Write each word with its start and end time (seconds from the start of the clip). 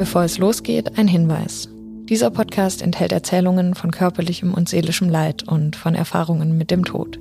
Bevor 0.00 0.22
es 0.22 0.38
losgeht, 0.38 0.96
ein 0.96 1.08
Hinweis. 1.08 1.68
Dieser 2.08 2.30
Podcast 2.30 2.80
enthält 2.80 3.12
Erzählungen 3.12 3.74
von 3.74 3.90
körperlichem 3.90 4.54
und 4.54 4.66
seelischem 4.66 5.10
Leid 5.10 5.42
und 5.46 5.76
von 5.76 5.94
Erfahrungen 5.94 6.56
mit 6.56 6.70
dem 6.70 6.86
Tod. 6.86 7.20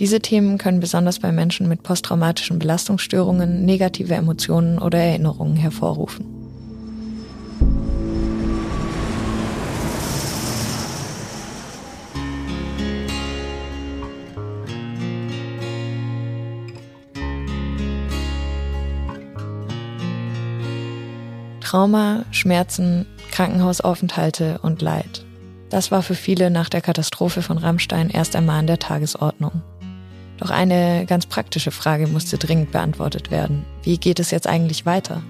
Diese 0.00 0.20
Themen 0.20 0.56
können 0.56 0.80
besonders 0.80 1.18
bei 1.18 1.30
Menschen 1.30 1.68
mit 1.68 1.82
posttraumatischen 1.82 2.58
Belastungsstörungen 2.58 3.66
negative 3.66 4.14
Emotionen 4.14 4.78
oder 4.78 4.96
Erinnerungen 4.96 5.56
hervorrufen. 5.56 6.35
Trauma, 21.76 22.24
Schmerzen, 22.30 23.04
Krankenhausaufenthalte 23.30 24.60
und 24.62 24.80
Leid. 24.80 25.26
Das 25.68 25.90
war 25.90 26.02
für 26.02 26.14
viele 26.14 26.48
nach 26.48 26.70
der 26.70 26.80
Katastrophe 26.80 27.42
von 27.42 27.58
Rammstein 27.58 28.08
erst 28.08 28.34
einmal 28.34 28.60
an 28.60 28.66
der 28.66 28.78
Tagesordnung. 28.78 29.60
Doch 30.38 30.48
eine 30.48 31.04
ganz 31.04 31.26
praktische 31.26 31.72
Frage 31.72 32.06
musste 32.06 32.38
dringend 32.38 32.72
beantwortet 32.72 33.30
werden. 33.30 33.66
Wie 33.82 33.98
geht 33.98 34.20
es 34.20 34.30
jetzt 34.30 34.46
eigentlich 34.46 34.86
weiter? 34.86 35.22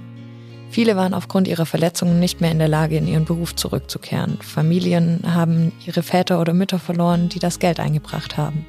Viele 0.70 0.95
waren 0.95 1.14
aufgrund 1.14 1.48
ihrer 1.48 1.66
Verletzungen 1.66 2.20
nicht 2.20 2.41
mehr 2.41 2.52
in 2.52 2.60
der 2.60 2.69
Lage, 2.69 2.97
in 2.97 3.08
ihren 3.08 3.24
Beruf 3.24 3.56
zurückzukehren. 3.56 4.38
Familien 4.41 5.24
haben 5.27 5.72
ihre 5.84 6.05
Väter 6.05 6.41
oder 6.41 6.52
Mütter 6.52 6.78
verloren, 6.78 7.28
die 7.28 7.41
das 7.41 7.58
Geld 7.58 7.80
eingebracht 7.80 8.36
haben. 8.36 8.64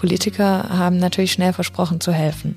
Politiker 0.00 0.68
haben 0.70 0.96
natürlich 0.96 1.30
schnell 1.30 1.52
versprochen 1.52 2.00
zu 2.00 2.10
helfen. 2.10 2.56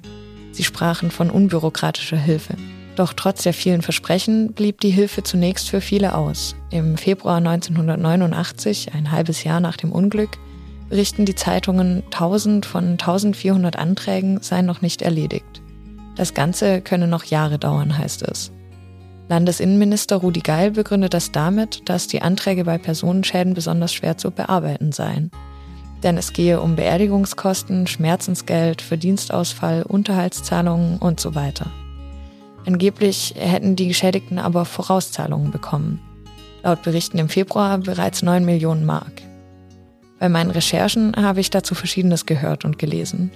Sie 0.53 0.63
sprachen 0.63 1.11
von 1.11 1.29
unbürokratischer 1.29 2.17
Hilfe. 2.17 2.55
Doch 2.95 3.13
trotz 3.13 3.43
der 3.43 3.53
vielen 3.53 3.81
Versprechen 3.81 4.54
blieb 4.54 4.79
die 4.81 4.91
Hilfe 4.91 5.23
zunächst 5.23 5.70
für 5.70 5.81
viele 5.81 6.15
aus. 6.15 6.55
Im 6.70 6.98
Februar 6.98 7.37
1989, 7.37 8.93
ein 8.93 9.12
halbes 9.12 9.43
Jahr 9.43 9.59
nach 9.59 9.77
dem 9.77 9.91
Unglück, 9.91 10.37
berichten 10.90 11.26
die 11.26 11.35
Zeitungen, 11.35 12.03
1000 12.12 12.65
von 12.65 12.91
1400 12.91 13.77
Anträgen 13.77 14.41
seien 14.41 14.68
noch 14.68 14.81
nicht 14.81 15.01
erledigt. 15.01 15.62
Das 16.15 16.35
Ganze 16.35 16.81
könne 16.81 17.07
noch 17.07 17.23
Jahre 17.23 17.57
dauern, 17.57 17.98
heißt 17.98 18.21
es. 18.23 18.51
Landesinnenminister 19.29 20.18
Rudi 20.18 20.41
Geil 20.41 20.71
begründet 20.71 21.15
das 21.15 21.31
damit, 21.31 21.90
dass 21.90 22.07
die 22.07 22.21
Anträge 22.21 22.65
bei 22.65 22.77
Personenschäden 22.77 23.55
besonders 23.55 23.91
schwer 23.93 24.18
zu 24.18 24.29
bearbeiten 24.29 24.91
seien. 24.91 25.31
Denn 26.03 26.18
es 26.18 26.34
gehe 26.34 26.62
um 26.62 26.75
Beerdigungskosten, 26.75 27.87
Schmerzensgeld, 27.87 28.84
Verdienstausfall, 28.84 29.84
Unterhaltszahlungen 29.84 30.99
und 30.99 31.20
so 31.20 31.34
weiter. 31.34 31.71
Angeblich 32.65 33.33
hätten 33.37 33.75
die 33.75 33.87
Geschädigten 33.87 34.39
aber 34.39 34.65
Vorauszahlungen 34.65 35.51
bekommen. 35.51 35.99
Laut 36.63 36.81
Berichten 36.83 37.17
im 37.17 37.29
Februar 37.29 37.77
bereits 37.77 38.21
9 38.21 38.45
Millionen 38.45 38.85
Mark. 38.85 39.21
Bei 40.19 40.29
meinen 40.29 40.51
Recherchen 40.51 41.13
habe 41.17 41.41
ich 41.41 41.49
dazu 41.49 41.75
Verschiedenes 41.75 42.25
gehört 42.25 42.63
und 42.63 42.79
gelesen. 42.79 43.31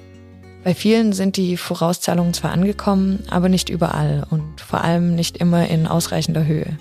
Bei 0.63 0.73
vielen 0.73 1.11
sind 1.11 1.35
die 1.35 1.57
Vorauszahlungen 1.57 2.33
zwar 2.33 2.51
angekommen, 2.51 3.23
aber 3.29 3.49
nicht 3.49 3.69
überall 3.69 4.25
und 4.29 4.61
vor 4.61 4.83
allem 4.83 5.15
nicht 5.15 5.37
immer 5.37 5.67
in 5.67 5.87
ausreichender 5.87 6.45
Höhe. 6.45 6.77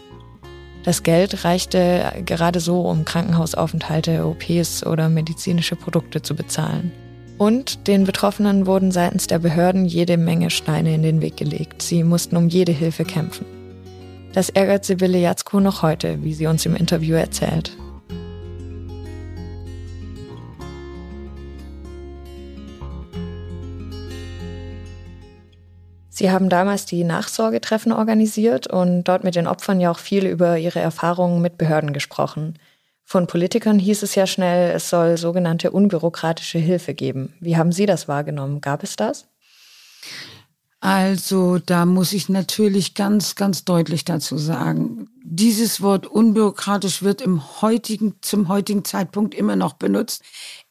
Das 0.84 1.02
Geld 1.02 1.44
reichte 1.44 2.12
gerade 2.24 2.61
so, 2.61 2.83
um 2.83 3.05
Krankenhausaufenthalte, 3.05 4.24
OPs 4.24 4.86
oder 4.86 5.08
medizinische 5.08 5.74
Produkte 5.74 6.22
zu 6.22 6.36
bezahlen. 6.36 6.92
Und 7.39 7.87
den 7.87 8.05
Betroffenen 8.05 8.67
wurden 8.67 8.91
seitens 8.91 9.27
der 9.27 9.39
Behörden 9.39 9.84
jede 9.84 10.17
Menge 10.17 10.48
Steine 10.51 10.95
in 10.95 11.03
den 11.03 11.20
Weg 11.20 11.37
gelegt. 11.37 11.83
Sie 11.83 12.03
mussten 12.03 12.37
um 12.37 12.48
jede 12.48 12.73
Hilfe 12.73 13.05
kämpfen. 13.05 13.45
Das 14.33 14.48
ärgert 14.48 14.84
Sibylle 14.84 15.19
Jatzko 15.19 15.61
noch 15.61 15.83
heute, 15.83 16.23
wie 16.23 16.33
sie 16.33 16.47
uns 16.47 16.64
im 16.64 16.77
Interview 16.77 17.14
erzählt. 17.14 17.77
Sie 26.08 26.30
haben 26.30 26.48
damals 26.48 26.86
die 26.86 27.05
Nachsorgetreffen 27.05 27.92
organisiert 27.92 28.67
und 28.67 29.05
dort 29.05 29.23
mit 29.23 29.35
den 29.35 29.47
Opfern 29.47 29.80
ja 29.80 29.91
auch 29.91 29.98
viel 29.98 30.24
über 30.24 30.57
ihre 30.57 30.80
Erfahrungen 30.80 31.42
mit 31.42 31.58
Behörden 31.58 31.92
gesprochen. 31.92 32.55
Von 33.08 33.28
Politikern 33.28 33.78
hieß 33.78 34.02
es 34.02 34.17
ja 34.17 34.27
schnell, 34.27 34.74
es 34.74 34.90
soll 34.90 35.17
sogenannte 35.17 35.70
unbürokratische 35.70 36.58
Hilfe 36.58 36.92
geben. 36.92 37.34
Wie 37.39 37.56
haben 37.56 37.70
Sie 37.70 37.86
das 37.86 38.08
wahrgenommen? 38.08 38.61
Gab 38.61 38.83
es 38.83 38.96
das? 38.96 39.28
Also 40.80 41.58
da 41.58 41.86
muss 41.86 42.12
ich 42.12 42.28
natürlich 42.28 42.94
ganz, 42.94 43.36
ganz 43.36 43.64
deutlich 43.64 44.05
dazu 44.05 44.36
sagen, 44.39 45.08
dieses 45.22 45.80
Wort 45.80 46.08
unbürokratisch 46.08 47.02
wird 47.02 47.22
im 47.22 47.62
heutigen, 47.62 48.17
zum 48.22 48.48
heutigen 48.48 48.84
Zeitpunkt 48.84 49.36
immer 49.36 49.55
noch 49.55 49.74
benutzt. 49.74 50.23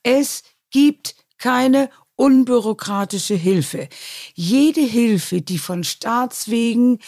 Es 0.03 0.43
gibt 0.71 1.15
keine 1.37 1.89
unbürokratische 2.17 3.35
Hilfe. 3.35 3.87
Jede 4.33 4.81
Hilfe, 4.81 5.41
die 5.41 5.57
von 5.57 5.85
Staatswegen, 5.85 6.99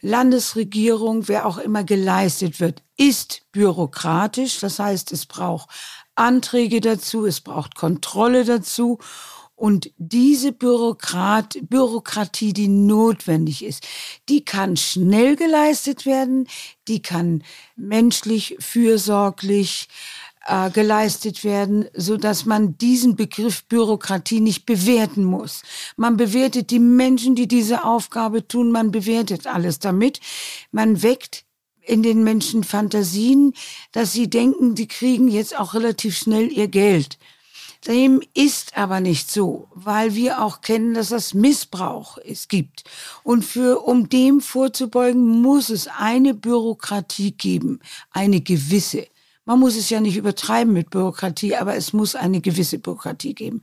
Landesregierung, 0.00 1.26
wer 1.26 1.46
auch 1.46 1.58
immer 1.58 1.82
geleistet 1.82 2.60
wird, 2.60 2.82
ist 2.96 3.42
bürokratisch. 3.52 4.60
Das 4.60 4.78
heißt, 4.78 5.12
es 5.12 5.26
braucht 5.26 5.68
Anträge 6.14 6.80
dazu, 6.80 7.26
es 7.26 7.40
braucht 7.40 7.74
Kontrolle 7.74 8.44
dazu. 8.44 8.98
Und 9.54 9.90
diese 9.96 10.52
Bürokrat, 10.52 11.56
Bürokratie, 11.62 12.52
die 12.52 12.68
notwendig 12.68 13.64
ist, 13.64 13.86
die 14.28 14.44
kann 14.44 14.76
schnell 14.76 15.34
geleistet 15.34 16.04
werden, 16.04 16.46
die 16.88 17.00
kann 17.00 17.42
menschlich, 17.74 18.56
fürsorglich, 18.60 19.88
äh, 20.46 20.70
geleistet 20.70 21.42
werden, 21.42 21.86
so 21.94 22.18
dass 22.18 22.44
man 22.44 22.76
diesen 22.76 23.16
Begriff 23.16 23.64
Bürokratie 23.64 24.40
nicht 24.40 24.66
bewerten 24.66 25.24
muss. 25.24 25.62
Man 25.96 26.18
bewertet 26.18 26.70
die 26.70 26.78
Menschen, 26.78 27.34
die 27.34 27.48
diese 27.48 27.82
Aufgabe 27.82 28.46
tun, 28.46 28.70
man 28.70 28.90
bewertet 28.90 29.46
alles 29.46 29.78
damit. 29.78 30.20
Man 30.70 31.02
weckt 31.02 31.45
in 31.86 32.02
den 32.02 32.24
Menschen 32.24 32.64
Fantasien, 32.64 33.54
dass 33.92 34.12
sie 34.12 34.28
denken, 34.28 34.74
die 34.74 34.88
kriegen 34.88 35.28
jetzt 35.28 35.58
auch 35.58 35.74
relativ 35.74 36.16
schnell 36.16 36.50
ihr 36.50 36.68
Geld. 36.68 37.18
Dem 37.86 38.20
ist 38.34 38.76
aber 38.76 39.00
nicht 39.00 39.30
so, 39.30 39.68
weil 39.74 40.14
wir 40.14 40.42
auch 40.42 40.60
kennen, 40.60 40.94
dass 40.94 41.10
das 41.10 41.34
Missbrauch 41.34 42.18
es 42.18 42.48
gibt. 42.48 42.82
Und 43.22 43.44
für, 43.44 43.86
um 43.86 44.08
dem 44.08 44.40
vorzubeugen, 44.40 45.40
muss 45.40 45.68
es 45.68 45.86
eine 45.86 46.34
Bürokratie 46.34 47.32
geben, 47.32 47.80
eine 48.10 48.40
gewisse. 48.40 49.06
Man 49.46 49.60
muss 49.60 49.76
es 49.76 49.90
ja 49.90 50.00
nicht 50.00 50.16
übertreiben 50.16 50.72
mit 50.72 50.90
Bürokratie, 50.90 51.54
aber 51.54 51.76
es 51.76 51.92
muss 51.92 52.16
eine 52.16 52.40
gewisse 52.40 52.80
Bürokratie 52.80 53.32
geben. 53.32 53.62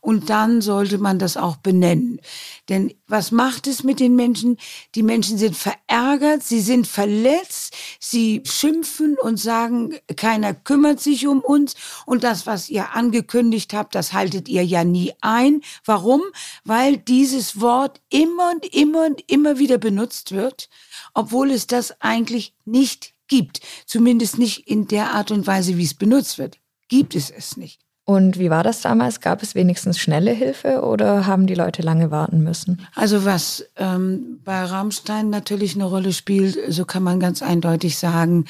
Und 0.00 0.28
dann 0.28 0.60
sollte 0.60 0.98
man 0.98 1.20
das 1.20 1.36
auch 1.36 1.56
benennen. 1.56 2.20
Denn 2.68 2.92
was 3.06 3.30
macht 3.30 3.68
es 3.68 3.84
mit 3.84 4.00
den 4.00 4.16
Menschen? 4.16 4.56
Die 4.96 5.04
Menschen 5.04 5.38
sind 5.38 5.56
verärgert, 5.56 6.42
sie 6.42 6.60
sind 6.60 6.88
verletzt, 6.88 7.76
sie 8.00 8.42
schimpfen 8.44 9.16
und 9.22 9.38
sagen, 9.38 9.94
keiner 10.16 10.52
kümmert 10.52 10.98
sich 10.98 11.28
um 11.28 11.40
uns. 11.40 11.76
Und 12.06 12.24
das, 12.24 12.46
was 12.46 12.68
ihr 12.68 12.96
angekündigt 12.96 13.72
habt, 13.72 13.94
das 13.94 14.12
haltet 14.12 14.48
ihr 14.48 14.64
ja 14.64 14.82
nie 14.82 15.12
ein. 15.20 15.60
Warum? 15.84 16.22
Weil 16.64 16.96
dieses 16.96 17.60
Wort 17.60 18.00
immer 18.08 18.50
und 18.50 18.66
immer 18.74 19.06
und 19.06 19.22
immer 19.30 19.60
wieder 19.60 19.78
benutzt 19.78 20.32
wird, 20.32 20.68
obwohl 21.14 21.52
es 21.52 21.68
das 21.68 22.00
eigentlich 22.00 22.52
nicht 22.64 23.14
gibt. 23.30 23.60
Zumindest 23.86 24.38
nicht 24.38 24.68
in 24.68 24.86
der 24.86 25.14
Art 25.14 25.30
und 25.30 25.46
Weise, 25.46 25.78
wie 25.78 25.84
es 25.84 25.94
benutzt 25.94 26.36
wird. 26.36 26.58
Gibt 26.88 27.14
es 27.14 27.30
es 27.30 27.56
nicht. 27.56 27.80
Und 28.10 28.40
wie 28.40 28.50
war 28.50 28.64
das 28.64 28.80
damals? 28.80 29.20
Gab 29.20 29.40
es 29.40 29.54
wenigstens 29.54 30.00
schnelle 30.00 30.32
Hilfe 30.32 30.82
oder 30.82 31.26
haben 31.26 31.46
die 31.46 31.54
Leute 31.54 31.80
lange 31.80 32.10
warten 32.10 32.42
müssen? 32.42 32.84
Also 32.96 33.24
was 33.24 33.64
ähm, 33.76 34.40
bei 34.44 34.64
Rammstein 34.64 35.30
natürlich 35.30 35.76
eine 35.76 35.84
Rolle 35.84 36.12
spielt, 36.12 36.58
so 36.72 36.84
kann 36.84 37.04
man 37.04 37.20
ganz 37.20 37.40
eindeutig 37.40 37.98
sagen, 37.98 38.46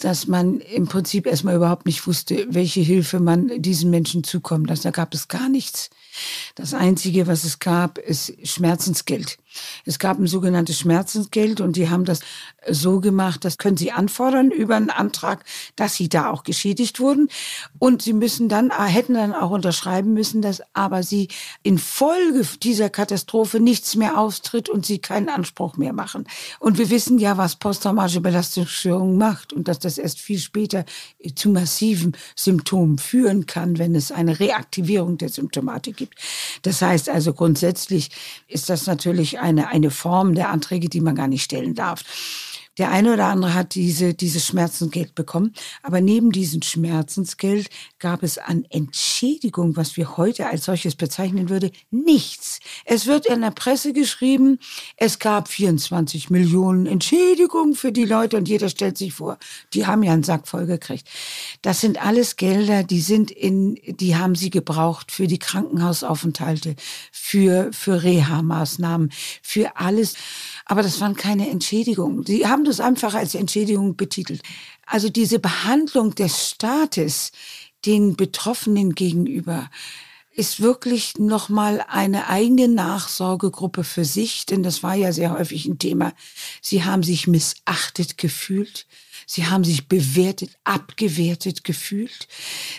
dass 0.00 0.26
man 0.26 0.58
im 0.58 0.88
Prinzip 0.88 1.28
erstmal 1.28 1.54
überhaupt 1.54 1.86
nicht 1.86 2.04
wusste, 2.08 2.44
welche 2.50 2.80
Hilfe 2.80 3.20
man 3.20 3.62
diesen 3.62 3.88
Menschen 3.90 4.24
zukommen 4.24 4.64
lässt. 4.64 4.84
Da 4.84 4.90
gab 4.90 5.14
es 5.14 5.28
gar 5.28 5.48
nichts. 5.48 5.90
Das 6.56 6.74
Einzige, 6.74 7.28
was 7.28 7.44
es 7.44 7.60
gab, 7.60 7.98
ist 7.98 8.32
Schmerzensgeld. 8.44 9.38
Es 9.84 9.98
gab 9.98 10.18
ein 10.18 10.26
sogenanntes 10.26 10.78
Schmerzensgeld 10.78 11.60
und 11.60 11.76
die 11.76 11.90
haben 11.90 12.04
das 12.04 12.20
so 12.68 13.00
gemacht, 13.00 13.44
das 13.44 13.58
können 13.58 13.76
sie 13.76 13.92
anfordern 13.92 14.50
über 14.50 14.76
einen 14.76 14.90
Antrag, 14.90 15.44
dass 15.76 15.94
sie 15.94 16.08
da 16.08 16.30
auch 16.30 16.42
geschädigt 16.44 17.00
wurden. 17.00 17.28
Und 17.78 18.02
sie 18.02 18.12
müssen 18.12 18.48
dann, 18.48 18.70
äh, 18.70 18.84
hätten 18.84 19.14
dann 19.14 19.34
auch 19.34 19.50
unterschreiben 19.50 20.12
müssen, 20.14 20.42
dass 20.42 20.62
aber 20.72 21.02
sie 21.02 21.28
infolge 21.62 22.46
dieser 22.62 22.90
Katastrophe 22.90 23.60
nichts 23.60 23.96
mehr 23.96 24.18
austritt 24.18 24.68
und 24.68 24.86
sie 24.86 24.98
keinen 24.98 25.28
Anspruch 25.28 25.76
mehr 25.76 25.92
machen. 25.92 26.26
Und 26.58 26.78
wir 26.78 26.90
wissen 26.90 27.18
ja, 27.18 27.36
was 27.36 27.56
posttraumatische 27.56 28.20
Belastungsstörung 28.20 29.16
macht 29.18 29.52
und 29.52 29.68
dass 29.68 29.78
das 29.78 29.98
erst 29.98 30.20
viel 30.20 30.38
später 30.38 30.84
zu 31.34 31.50
massiven 31.50 32.16
Symptomen 32.36 32.98
führen 32.98 33.46
kann, 33.46 33.78
wenn 33.78 33.94
es 33.94 34.12
eine 34.12 34.40
Reaktivierung 34.40 35.18
der 35.18 35.28
Symptomatik 35.28 35.96
gibt. 35.96 36.18
Das 36.62 36.82
heißt 36.82 37.08
also 37.08 37.32
grundsätzlich 37.32 38.10
ist 38.48 38.68
das 38.70 38.86
natürlich 38.86 39.40
eine, 39.44 39.68
eine 39.68 39.90
Form 39.90 40.34
der 40.34 40.48
Anträge, 40.48 40.88
die 40.88 41.00
man 41.00 41.14
gar 41.14 41.28
nicht 41.28 41.44
stellen 41.44 41.74
darf. 41.74 42.02
Der 42.78 42.90
eine 42.90 43.12
oder 43.12 43.26
andere 43.26 43.54
hat 43.54 43.74
diese, 43.74 44.14
dieses 44.14 44.46
Schmerzensgeld 44.46 45.14
bekommen. 45.14 45.52
Aber 45.82 46.00
neben 46.00 46.32
diesem 46.32 46.62
Schmerzensgeld 46.62 47.70
gab 47.98 48.22
es 48.22 48.38
an 48.38 48.64
Entschädigung, 48.68 49.76
was 49.76 49.96
wir 49.96 50.16
heute 50.16 50.46
als 50.46 50.64
solches 50.64 50.96
bezeichnen 50.96 51.48
würde, 51.48 51.70
nichts. 51.90 52.58
Es 52.84 53.06
wird 53.06 53.26
in 53.26 53.42
der 53.42 53.52
Presse 53.52 53.92
geschrieben, 53.92 54.58
es 54.96 55.18
gab 55.20 55.48
24 55.48 56.30
Millionen 56.30 56.86
Entschädigungen 56.86 57.74
für 57.74 57.92
die 57.92 58.04
Leute 58.04 58.36
und 58.36 58.48
jeder 58.48 58.68
stellt 58.68 58.98
sich 58.98 59.14
vor, 59.14 59.38
die 59.72 59.86
haben 59.86 60.02
ja 60.02 60.12
einen 60.12 60.24
Sack 60.24 60.48
voll 60.48 60.66
gekriegt. 60.66 61.08
Das 61.62 61.80
sind 61.80 62.04
alles 62.04 62.36
Gelder, 62.36 62.82
die 62.82 63.00
sind 63.00 63.30
in, 63.30 63.78
die 63.86 64.16
haben 64.16 64.34
sie 64.34 64.50
gebraucht 64.50 65.12
für 65.12 65.28
die 65.28 65.38
Krankenhausaufenthalte, 65.38 66.74
für, 67.12 67.72
für 67.72 68.02
Reha-Maßnahmen, 68.02 69.12
für 69.42 69.76
alles. 69.76 70.14
Aber 70.66 70.82
das 70.82 71.00
waren 71.00 71.14
keine 71.14 71.50
Entschädigungen. 71.50 72.24
Sie 72.24 72.46
haben 72.46 72.64
das 72.64 72.80
einfach 72.80 73.14
als 73.14 73.34
Entschädigung 73.34 73.96
betitelt. 73.96 74.42
Also 74.86 75.08
diese 75.08 75.38
Behandlung 75.38 76.14
des 76.14 76.50
Staates 76.50 77.32
den 77.84 78.16
Betroffenen 78.16 78.94
gegenüber 78.94 79.70
ist 80.36 80.60
wirklich 80.60 81.16
nochmal 81.18 81.84
eine 81.88 82.28
eigene 82.28 82.66
Nachsorgegruppe 82.68 83.84
für 83.84 84.04
sich, 84.04 84.46
denn 84.46 84.62
das 84.64 84.82
war 84.82 84.94
ja 84.94 85.12
sehr 85.12 85.32
häufig 85.32 85.66
ein 85.66 85.78
Thema. 85.78 86.12
Sie 86.60 86.82
haben 86.82 87.04
sich 87.04 87.28
missachtet 87.28 88.18
gefühlt. 88.18 88.86
Sie 89.26 89.46
haben 89.46 89.64
sich 89.64 89.88
bewertet, 89.88 90.50
abgewertet 90.64 91.62
gefühlt. 91.62 92.26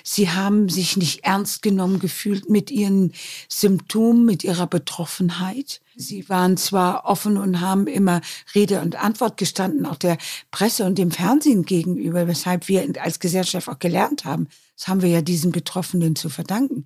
Sie 0.04 0.30
haben 0.30 0.70
sich 0.70 0.98
nicht 0.98 1.24
ernst 1.24 1.62
genommen 1.62 2.00
gefühlt 2.00 2.50
mit 2.50 2.72
ihren 2.72 3.14
Symptomen, 3.48 4.26
mit 4.26 4.44
ihrer 4.44 4.68
Betroffenheit. 4.68 5.82
Sie 5.98 6.28
waren 6.28 6.58
zwar 6.58 7.06
offen 7.06 7.38
und 7.38 7.62
haben 7.62 7.88
immer 7.88 8.20
Rede 8.54 8.82
und 8.82 9.02
Antwort 9.02 9.38
gestanden, 9.38 9.86
auch 9.86 9.96
der 9.96 10.18
Presse 10.52 10.84
und 10.84 10.98
dem 10.98 11.10
Fernsehen 11.10 11.64
gegenüber, 11.64 12.28
weshalb 12.28 12.68
wir 12.68 12.86
als 13.02 13.22
Gesellschaft 13.22 13.70
auch 13.70 13.80
gelernt 13.80 14.26
haben. 14.26 14.50
Das 14.76 14.90
haben 14.90 15.02
wir 15.02 15.08
ja 15.08 15.22
diesen 15.22 15.54
Betroffenen 15.54 16.18
zu 16.18 16.28
verdanken. 16.28 16.86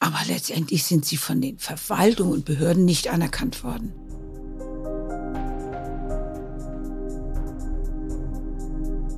Aber 0.00 0.18
letztendlich 0.26 0.82
sind 0.82 1.04
sie 1.04 1.16
von 1.16 1.40
den 1.40 1.58
Verwaltungen 1.58 2.32
und 2.32 2.44
Behörden 2.44 2.84
nicht 2.84 3.08
anerkannt 3.08 3.62
worden. 3.62 3.92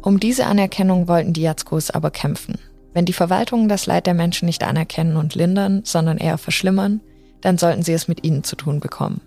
Um 0.02 0.20
diese 0.20 0.44
Anerkennung 0.44 1.08
wollten 1.08 1.32
die 1.32 1.40
Jatzkos 1.40 1.90
aber 1.90 2.10
kämpfen. 2.10 2.58
Wenn 2.92 3.06
die 3.06 3.14
Verwaltungen 3.14 3.68
das 3.68 3.86
Leid 3.86 4.06
der 4.06 4.14
Menschen 4.14 4.44
nicht 4.44 4.62
anerkennen 4.62 5.16
und 5.16 5.34
lindern, 5.34 5.80
sondern 5.84 6.18
eher 6.18 6.36
verschlimmern, 6.36 7.00
dann 7.40 7.58
sollten 7.58 7.82
sie 7.82 7.92
es 7.92 8.08
mit 8.08 8.24
ihnen 8.24 8.44
zu 8.44 8.56
tun 8.56 8.80
bekommen. 8.80 9.20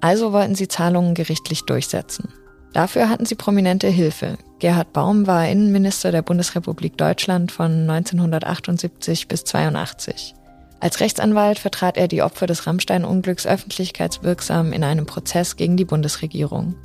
Also 0.00 0.32
wollten 0.32 0.54
sie 0.54 0.68
Zahlungen 0.68 1.14
gerichtlich 1.14 1.64
durchsetzen. 1.64 2.28
Dafür 2.72 3.08
hatten 3.08 3.26
sie 3.26 3.34
prominente 3.34 3.88
Hilfe. 3.88 4.38
Gerhard 4.58 4.92
Baum 4.92 5.26
war 5.26 5.48
Innenminister 5.48 6.12
der 6.12 6.22
Bundesrepublik 6.22 6.96
Deutschland 6.96 7.50
von 7.50 7.88
1978 7.88 9.28
bis 9.28 9.44
82. 9.44 10.34
Als 10.80 11.00
Rechtsanwalt 11.00 11.58
vertrat 11.58 11.96
er 11.96 12.06
die 12.06 12.22
Opfer 12.22 12.46
des 12.46 12.66
Rammstein-Unglücks 12.66 13.46
öffentlichkeitswirksam 13.46 14.72
in 14.72 14.84
einem 14.84 15.06
Prozess 15.06 15.56
gegen 15.56 15.76
die 15.76 15.84
Bundesregierung. 15.84 16.76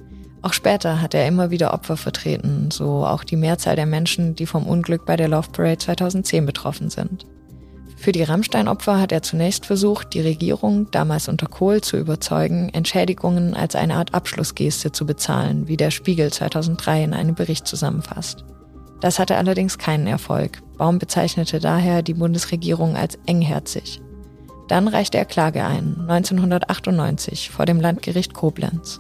Auch 0.41 0.53
später 0.53 0.99
hat 1.01 1.13
er 1.13 1.27
immer 1.27 1.51
wieder 1.51 1.73
Opfer 1.73 1.95
vertreten, 1.95 2.69
so 2.71 3.05
auch 3.05 3.23
die 3.23 3.37
Mehrzahl 3.37 3.75
der 3.75 3.85
Menschen, 3.85 4.35
die 4.35 4.45
vom 4.45 4.65
Unglück 4.65 5.05
bei 5.05 5.15
der 5.15 5.27
Love 5.27 5.49
Parade 5.51 5.77
2010 5.77 6.45
betroffen 6.45 6.89
sind. 6.89 7.25
Für 8.03 8.11
die 8.11 8.23
Rammstein-Opfer 8.23 9.00
hat 9.00 9.13
er 9.13 9.21
zunächst 9.21 9.65
versucht, 9.65 10.13
die 10.13 10.19
Regierung, 10.19 10.91
damals 10.91 11.29
unter 11.29 11.47
Kohl, 11.47 11.79
zu 11.79 11.95
überzeugen, 11.95 12.67
Entschädigungen 12.67 13.53
als 13.53 13.77
eine 13.77 13.95
Art 13.95 14.13
Abschlussgeste 14.13 14.91
zu 14.91 15.05
bezahlen, 15.05 15.69
wie 15.69 15.77
der 15.77 15.89
Spiegel 15.89 16.29
2003 16.29 17.01
in 17.01 17.13
einem 17.13 17.33
Bericht 17.33 17.65
zusammenfasst. 17.65 18.44
Das 19.00 19.19
hatte 19.19 19.38
allerdings 19.38 19.77
keinen 19.77 20.05
Erfolg. 20.05 20.61
Baum 20.77 21.00
bezeichnete 21.00 21.61
daher 21.61 22.01
die 22.01 22.13
Bundesregierung 22.13 22.97
als 22.97 23.17
engherzig. 23.25 24.01
Dann 24.67 24.89
reichte 24.89 25.17
er 25.17 25.23
Klage 25.23 25.63
ein, 25.63 25.95
1998, 26.01 27.51
vor 27.51 27.65
dem 27.65 27.79
Landgericht 27.79 28.33
Koblenz. 28.33 29.00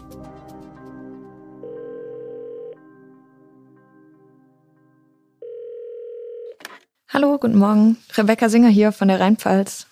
Hallo, 7.13 7.37
guten 7.37 7.59
Morgen. 7.59 7.97
Rebecca 8.17 8.49
Singer 8.49 8.69
hier 8.69 8.91
von 8.91 9.07
der 9.07 9.19
Rheinpfalz. 9.19 9.85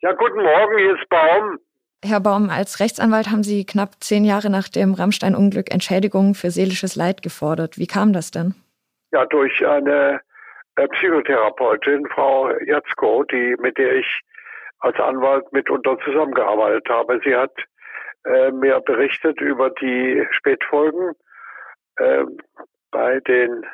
Ja, 0.00 0.12
guten 0.12 0.42
Morgen, 0.42 0.78
hier 0.78 0.94
ist 0.94 1.06
Baum. 1.10 1.58
Herr 2.02 2.20
Baum, 2.20 2.48
als 2.48 2.80
Rechtsanwalt 2.80 3.30
haben 3.30 3.42
Sie 3.42 3.66
knapp 3.66 4.00
zehn 4.00 4.24
Jahre 4.24 4.48
nach 4.48 4.70
dem 4.70 4.94
Rammstein-Unglück 4.94 5.70
Entschädigungen 5.70 6.34
für 6.34 6.50
seelisches 6.50 6.96
Leid 6.96 7.20
gefordert. 7.20 7.76
Wie 7.76 7.86
kam 7.86 8.14
das 8.14 8.30
denn? 8.30 8.54
Ja, 9.12 9.26
durch 9.26 9.66
eine 9.66 10.22
äh, 10.76 10.88
Psychotherapeutin, 10.88 12.06
Frau 12.14 12.50
Jatzko, 12.64 13.24
die, 13.24 13.56
mit 13.58 13.76
der 13.76 13.96
ich 13.96 14.20
als 14.78 14.98
Anwalt 14.98 15.52
mitunter 15.52 15.98
zusammengearbeitet 16.02 16.88
habe. 16.88 17.20
Sie 17.24 17.36
hat 17.36 17.52
äh, 18.24 18.50
mir 18.52 18.80
berichtet 18.80 19.38
über 19.42 19.68
die 19.68 20.26
Spätfolgen 20.30 21.12
äh, 21.96 22.24
bei 22.90 23.20
den 23.20 23.66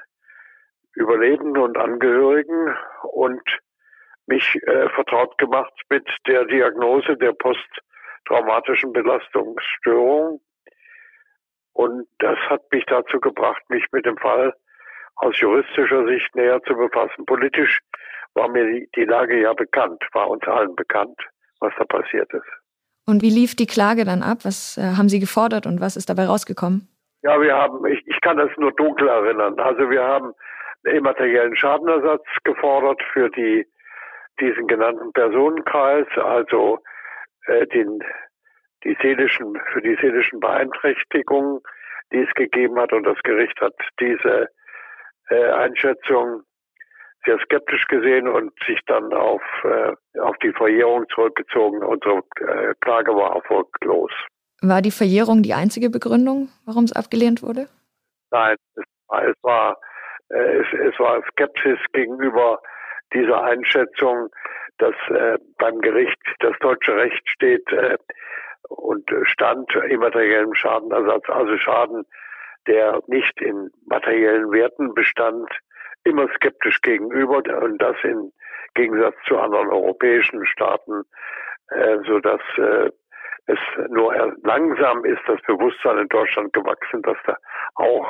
Überlebenden 0.94 1.62
und 1.62 1.78
Angehörigen 1.78 2.74
und 3.02 3.42
mich 4.26 4.56
äh, 4.66 4.88
vertraut 4.90 5.36
gemacht 5.38 5.72
mit 5.88 6.08
der 6.26 6.44
Diagnose 6.44 7.16
der 7.16 7.32
posttraumatischen 7.32 8.92
Belastungsstörung. 8.92 10.40
Und 11.72 12.06
das 12.18 12.38
hat 12.48 12.62
mich 12.72 12.84
dazu 12.86 13.20
gebracht, 13.20 13.62
mich 13.68 13.84
mit 13.92 14.06
dem 14.06 14.16
Fall 14.18 14.54
aus 15.16 15.38
juristischer 15.38 16.06
Sicht 16.06 16.34
näher 16.34 16.60
zu 16.62 16.74
befassen. 16.74 17.24
Politisch 17.26 17.80
war 18.34 18.48
mir 18.48 18.64
die, 18.66 18.88
die 18.96 19.04
Lage 19.04 19.40
ja 19.40 19.52
bekannt, 19.52 20.02
war 20.12 20.28
uns 20.28 20.46
allen 20.46 20.74
bekannt, 20.76 21.18
was 21.60 21.72
da 21.78 21.84
passiert 21.84 22.32
ist. 22.32 22.48
Und 23.06 23.22
wie 23.22 23.30
lief 23.30 23.56
die 23.56 23.66
Klage 23.66 24.04
dann 24.04 24.22
ab? 24.22 24.38
Was 24.44 24.78
äh, 24.78 24.96
haben 24.96 25.08
Sie 25.08 25.18
gefordert 25.18 25.66
und 25.66 25.80
was 25.80 25.96
ist 25.96 26.08
dabei 26.08 26.26
rausgekommen? 26.26 26.88
Ja, 27.22 27.40
wir 27.40 27.54
haben, 27.54 27.84
ich, 27.86 28.06
ich 28.06 28.20
kann 28.20 28.36
das 28.36 28.50
nur 28.56 28.72
dunkel 28.72 29.08
erinnern. 29.08 29.58
Also 29.58 29.90
wir 29.90 30.02
haben 30.02 30.32
immateriellen 30.84 31.56
Schadenersatz 31.56 32.24
gefordert 32.44 33.02
für 33.12 33.28
die, 33.30 33.66
diesen 34.40 34.66
genannten 34.66 35.12
Personenkreis, 35.12 36.06
also 36.16 36.78
äh, 37.46 37.66
den, 37.66 38.00
die 38.84 38.96
seelischen, 39.02 39.60
für 39.72 39.82
die 39.82 39.96
seelischen 40.00 40.40
Beeinträchtigungen, 40.40 41.60
die 42.12 42.20
es 42.20 42.34
gegeben 42.34 42.78
hat. 42.78 42.92
Und 42.92 43.04
das 43.04 43.18
Gericht 43.22 43.60
hat 43.60 43.74
diese 44.00 44.48
äh, 45.28 45.50
Einschätzung 45.50 46.42
sehr 47.24 47.38
skeptisch 47.40 47.86
gesehen 47.88 48.28
und 48.28 48.52
sich 48.66 48.80
dann 48.86 49.12
auf, 49.12 49.42
äh, 49.64 50.20
auf 50.20 50.36
die 50.42 50.52
Verjährung 50.52 51.04
zurückgezogen. 51.14 51.82
Unsere 51.82 52.22
äh, 52.40 52.74
Klage 52.80 53.14
war 53.14 53.36
erfolglos. 53.36 54.10
War 54.62 54.82
die 54.82 54.90
Verjährung 54.90 55.42
die 55.42 55.54
einzige 55.54 55.90
Begründung, 55.90 56.48
warum 56.64 56.84
es 56.84 56.92
abgelehnt 56.92 57.42
wurde? 57.42 57.68
Nein, 58.30 58.56
es 58.76 58.84
war, 59.08 59.24
es 59.24 59.36
war 59.42 59.76
es, 60.30 60.66
es 60.72 60.98
war 60.98 61.22
Skepsis 61.30 61.78
gegenüber 61.92 62.60
dieser 63.12 63.42
Einschätzung, 63.42 64.30
dass 64.78 64.94
äh, 65.08 65.38
beim 65.58 65.80
Gericht 65.80 66.18
das 66.40 66.56
deutsche 66.60 66.96
Recht 66.96 67.28
steht 67.28 67.70
äh, 67.72 67.98
und 68.68 69.10
stand 69.24 69.74
immateriellem 69.74 70.54
Schadenersatz, 70.54 71.28
also 71.28 71.56
Schaden, 71.58 72.04
der 72.66 73.00
nicht 73.06 73.40
in 73.40 73.70
materiellen 73.86 74.50
Werten 74.52 74.94
bestand, 74.94 75.50
immer 76.04 76.28
skeptisch 76.34 76.80
gegenüber 76.82 77.42
und 77.62 77.78
das 77.78 77.96
in 78.04 78.32
Gegensatz 78.74 79.16
zu 79.26 79.38
anderen 79.38 79.68
europäischen 79.68 80.46
Staaten, 80.46 81.02
äh, 81.70 81.98
so 82.06 82.20
dass 82.20 82.40
äh, 82.56 82.90
es 83.46 83.58
nur 83.88 84.14
langsam 84.44 85.04
ist 85.04 85.22
das 85.26 85.40
Bewusstsein 85.42 85.98
in 85.98 86.08
Deutschland 86.08 86.52
gewachsen, 86.52 87.02
dass 87.02 87.16
da 87.26 87.36
auch 87.74 88.08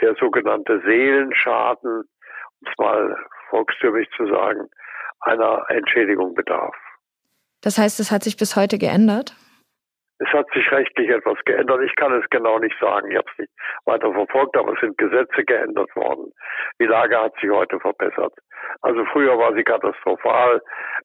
der 0.00 0.14
sogenannte 0.16 0.80
Seelenschaden, 0.84 2.02
um 2.60 2.68
es 2.68 2.72
mal 2.78 3.16
volkstümlich 3.50 4.08
zu 4.16 4.26
sagen, 4.26 4.68
einer 5.20 5.64
Entschädigung 5.68 6.34
bedarf. 6.34 6.74
Das 7.62 7.78
heißt, 7.78 7.98
es 8.00 8.10
hat 8.10 8.22
sich 8.22 8.36
bis 8.36 8.56
heute 8.56 8.78
geändert? 8.78 9.34
Es 10.20 10.28
hat 10.32 10.46
sich 10.52 10.70
rechtlich 10.72 11.08
etwas 11.10 11.38
geändert. 11.44 11.80
Ich 11.82 11.94
kann 11.94 12.12
es 12.12 12.28
genau 12.30 12.58
nicht 12.58 12.76
sagen. 12.80 13.08
Ich 13.10 13.16
habe 13.16 13.28
es 13.32 13.38
nicht 13.38 13.52
weiter 13.84 14.12
verfolgt, 14.12 14.56
aber 14.56 14.72
es 14.72 14.80
sind 14.80 14.98
Gesetze 14.98 15.44
geändert 15.44 15.94
worden. 15.94 16.32
Die 16.80 16.86
Lage 16.86 17.20
hat 17.20 17.34
sich 17.40 17.50
heute 17.50 17.78
verbessert. 17.78 18.34
Also 18.82 19.04
früher 19.12 19.38
war 19.38 19.54
sie 19.54 19.62
katastrophal. 19.62 20.60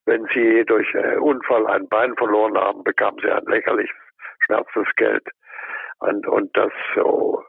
Wenn 0.06 0.26
Sie 0.34 0.66
durch 0.66 0.92
äh, 0.96 1.18
Unfall 1.18 1.68
ein 1.68 1.88
Bein 1.90 2.16
verloren 2.16 2.58
haben, 2.58 2.84
bekamen 2.84 3.20
Sie 3.22 3.30
ein 3.30 3.46
lächerlich 3.46 3.92
Schmerzensgeld. 4.46 5.28
Und, 6.00 6.28
und 6.28 6.58
das 6.58 6.72
so 6.96 7.44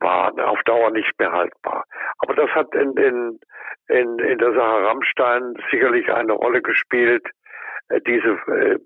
war 0.00 0.32
auf 0.48 0.62
Dauer 0.64 0.90
nicht 0.90 1.12
mehr 1.18 1.32
haltbar. 1.32 1.84
Aber 2.18 2.34
das 2.34 2.50
hat 2.50 2.74
in, 2.74 2.96
in, 2.96 3.40
in, 3.88 4.18
in 4.18 4.38
der 4.38 4.52
Sache 4.52 4.86
Rammstein 4.86 5.54
sicherlich 5.70 6.10
eine 6.12 6.32
Rolle 6.32 6.62
gespielt, 6.62 7.26
äh, 7.88 8.00
diese 8.06 8.38
äh, 8.48 8.78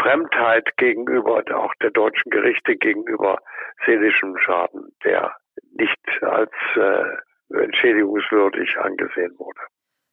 Fremdheit 0.00 0.68
gegenüber 0.76 1.42
auch 1.54 1.74
der 1.82 1.90
deutschen 1.90 2.30
Gerichte 2.30 2.76
gegenüber 2.76 3.38
seelischem 3.84 4.36
Schaden, 4.38 4.88
der 5.04 5.36
nicht 5.76 5.98
als 6.22 6.52
äh, 6.76 7.62
entschädigungswürdig 7.62 8.78
angesehen 8.78 9.34
wurde. 9.38 9.60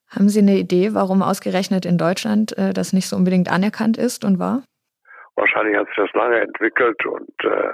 Haben 0.10 0.30
Sie 0.30 0.40
eine 0.40 0.58
Idee, 0.58 0.94
warum 0.94 1.22
ausgerechnet 1.22 1.86
in 1.86 1.98
Deutschland 1.98 2.58
äh, 2.58 2.74
das 2.74 2.94
nicht 2.94 3.08
so 3.08 3.16
unbedingt 3.16 3.52
anerkannt 3.52 3.98
ist 3.98 4.24
und 4.24 4.40
war? 4.40 4.64
Wahrscheinlich 5.36 5.78
hat 5.78 5.88
sich 5.88 5.98
das 5.98 6.12
lange 6.14 6.40
entwickelt 6.40 7.06
und 7.06 7.30
äh, 7.44 7.74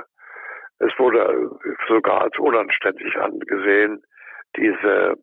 es 0.80 0.92
wurde 0.98 1.50
sogar 1.88 2.24
als 2.24 2.38
unanständig 2.38 3.16
angesehen, 3.18 4.04
diese 4.58 5.16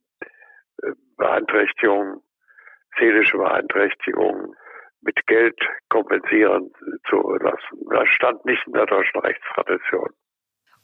äh, 0.82 0.92
Beeinträchtigung, 1.16 2.22
seelische 2.98 3.38
Beeinträchtigung 3.38 4.54
mit 5.02 5.26
Geld 5.26 5.58
kompensieren 5.88 6.70
zu 7.08 7.36
lassen. 7.40 7.88
Das 7.90 8.08
stand 8.08 8.44
nicht 8.44 8.66
in 8.66 8.72
der 8.72 8.86
deutschen 8.86 9.20
Rechtstradition. 9.20 10.10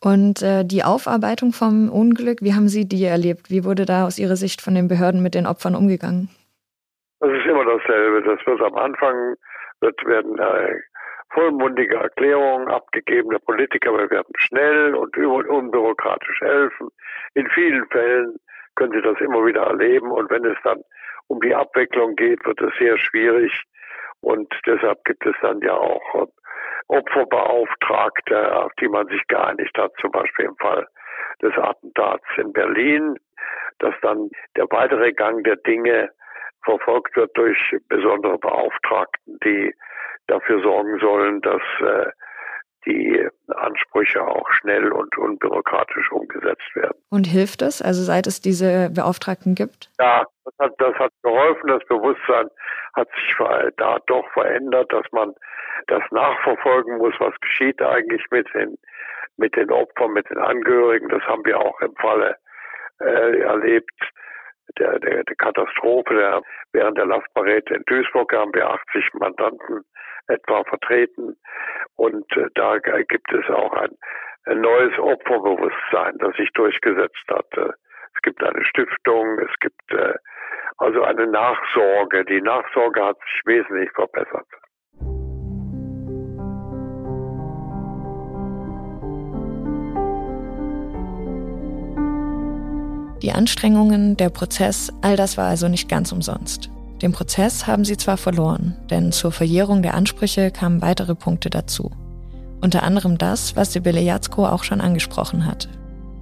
Und 0.00 0.42
äh, 0.42 0.64
die 0.64 0.84
Aufarbeitung 0.84 1.52
vom 1.52 1.90
Unglück, 1.90 2.42
wie 2.42 2.54
haben 2.54 2.68
Sie 2.68 2.86
die 2.86 3.04
erlebt? 3.04 3.50
Wie 3.50 3.64
wurde 3.64 3.86
da 3.86 4.06
aus 4.06 4.18
Ihrer 4.18 4.36
Sicht 4.36 4.60
von 4.60 4.74
den 4.74 4.88
Behörden 4.88 5.22
mit 5.22 5.34
den 5.34 5.46
Opfern 5.46 5.74
umgegangen? 5.74 6.28
Das 7.20 7.30
ist 7.30 7.46
immer 7.46 7.64
dasselbe. 7.64 8.22
Das 8.22 8.46
wird 8.46 8.60
am 8.60 8.74
Anfang 8.76 9.36
wird, 9.80 10.04
werden 10.06 10.38
äh, 10.38 10.74
vollmundige 11.30 11.96
Erklärungen 11.96 12.68
abgegeben. 12.68 13.30
Der 13.30 13.38
Politiker 13.38 13.92
wir 13.92 14.10
werden 14.10 14.32
schnell 14.38 14.94
und 14.94 15.16
unbürokratisch 15.16 16.40
helfen. 16.40 16.88
In 17.34 17.48
vielen 17.50 17.86
Fällen 17.88 18.38
können 18.76 18.92
Sie 18.92 19.02
das 19.02 19.20
immer 19.20 19.44
wieder 19.44 19.62
erleben. 19.62 20.10
Und 20.10 20.30
wenn 20.30 20.44
es 20.44 20.56
dann 20.62 20.82
um 21.28 21.40
die 21.40 21.54
Abwicklung 21.54 22.14
geht, 22.16 22.44
wird 22.44 22.60
es 22.60 22.72
sehr 22.78 22.98
schwierig. 22.98 23.64
Und 24.20 24.52
deshalb 24.66 25.04
gibt 25.04 25.26
es 25.26 25.34
dann 25.42 25.60
ja 25.60 25.74
auch 25.74 26.14
äh, 26.14 26.26
Opferbeauftragte, 26.88 28.56
auf 28.56 28.72
die 28.80 28.88
man 28.88 29.08
sich 29.08 29.26
geeinigt 29.26 29.76
hat, 29.76 29.92
zum 30.00 30.10
Beispiel 30.12 30.46
im 30.46 30.56
Fall 30.56 30.86
des 31.42 31.56
Attentats 31.56 32.24
in 32.36 32.52
Berlin, 32.52 33.16
dass 33.78 33.94
dann 34.02 34.30
der 34.56 34.66
weitere 34.70 35.12
Gang 35.12 35.44
der 35.44 35.56
Dinge 35.56 36.10
verfolgt 36.64 37.16
wird 37.16 37.36
durch 37.36 37.58
besondere 37.88 38.38
Beauftragten, 38.38 39.38
die 39.44 39.74
dafür 40.26 40.62
sorgen 40.62 40.98
sollen, 40.98 41.40
dass 41.40 41.62
äh, 41.80 42.10
die 42.86 43.28
Ansprüche 43.48 44.22
auch 44.22 44.48
schnell 44.50 44.92
und 44.92 45.16
unbürokratisch 45.18 46.10
umgesetzt 46.12 46.74
werden. 46.74 46.96
Und 47.10 47.26
hilft 47.26 47.62
es, 47.62 47.82
also 47.82 48.02
seit 48.02 48.26
es 48.26 48.40
diese 48.40 48.90
Beauftragten 48.90 49.54
gibt? 49.54 49.90
Ja, 49.98 50.24
das 50.44 50.54
hat, 50.58 50.72
das 50.78 50.94
hat 50.94 51.12
geholfen. 51.22 51.68
Das 51.68 51.84
Bewusstsein 51.88 52.46
hat 52.94 53.08
sich 53.08 53.36
da 53.76 53.98
doch 54.06 54.28
verändert, 54.32 54.92
dass 54.92 55.04
man 55.10 55.34
das 55.88 56.02
nachverfolgen 56.10 56.98
muss, 56.98 57.14
was 57.18 57.34
geschieht 57.40 57.82
eigentlich 57.82 58.24
mit 58.30 58.46
den, 58.54 58.78
mit 59.36 59.54
den 59.56 59.70
Opfern, 59.70 60.12
mit 60.12 60.30
den 60.30 60.38
Angehörigen. 60.38 61.08
Das 61.08 61.22
haben 61.22 61.44
wir 61.44 61.58
auch 61.58 61.80
im 61.80 61.94
Falle 61.96 62.36
äh, 63.00 63.40
erlebt. 63.40 63.90
Der, 64.78 64.98
der, 64.98 65.24
der 65.24 65.36
Katastrophe 65.36 66.14
der, 66.14 66.42
während 66.72 66.98
der 66.98 67.06
Lastparade 67.06 67.74
in 67.74 67.82
Duisburg 67.86 68.32
haben 68.32 68.52
wir 68.54 68.68
80 68.68 69.14
Mandanten 69.14 69.84
etwa 70.28 70.64
vertreten. 70.64 71.36
Und 71.96 72.30
äh, 72.36 72.48
da 72.54 72.78
gibt 72.78 73.32
es 73.32 73.48
auch 73.50 73.72
ein, 73.72 73.96
ein 74.46 74.60
neues 74.60 74.98
Opferbewusstsein, 74.98 76.18
das 76.18 76.36
sich 76.36 76.50
durchgesetzt 76.52 77.24
hat. 77.28 77.46
Äh, 77.56 77.72
es 78.14 78.22
gibt 78.22 78.42
eine 78.42 78.64
Stiftung, 78.64 79.38
es 79.38 79.58
gibt 79.60 79.92
äh, 79.92 80.14
also 80.78 81.02
eine 81.02 81.26
Nachsorge. 81.26 82.24
Die 82.24 82.40
Nachsorge 82.40 83.04
hat 83.04 83.18
sich 83.18 83.42
wesentlich 83.46 83.90
verbessert. 83.92 84.46
Die 93.26 93.32
Anstrengungen, 93.32 94.16
der 94.16 94.30
Prozess, 94.30 94.92
all 95.02 95.16
das 95.16 95.36
war 95.36 95.48
also 95.48 95.66
nicht 95.66 95.88
ganz 95.88 96.12
umsonst. 96.12 96.70
Den 97.02 97.10
Prozess 97.10 97.66
haben 97.66 97.84
sie 97.84 97.96
zwar 97.96 98.18
verloren, 98.18 98.76
denn 98.88 99.10
zur 99.10 99.32
Verjährung 99.32 99.82
der 99.82 99.94
Ansprüche 99.94 100.52
kamen 100.52 100.80
weitere 100.80 101.16
Punkte 101.16 101.50
dazu. 101.50 101.90
Unter 102.60 102.84
anderem 102.84 103.18
das, 103.18 103.56
was 103.56 103.72
Sibylle 103.72 104.00
Jatzko 104.00 104.46
auch 104.46 104.62
schon 104.62 104.80
angesprochen 104.80 105.44
hat. 105.44 105.68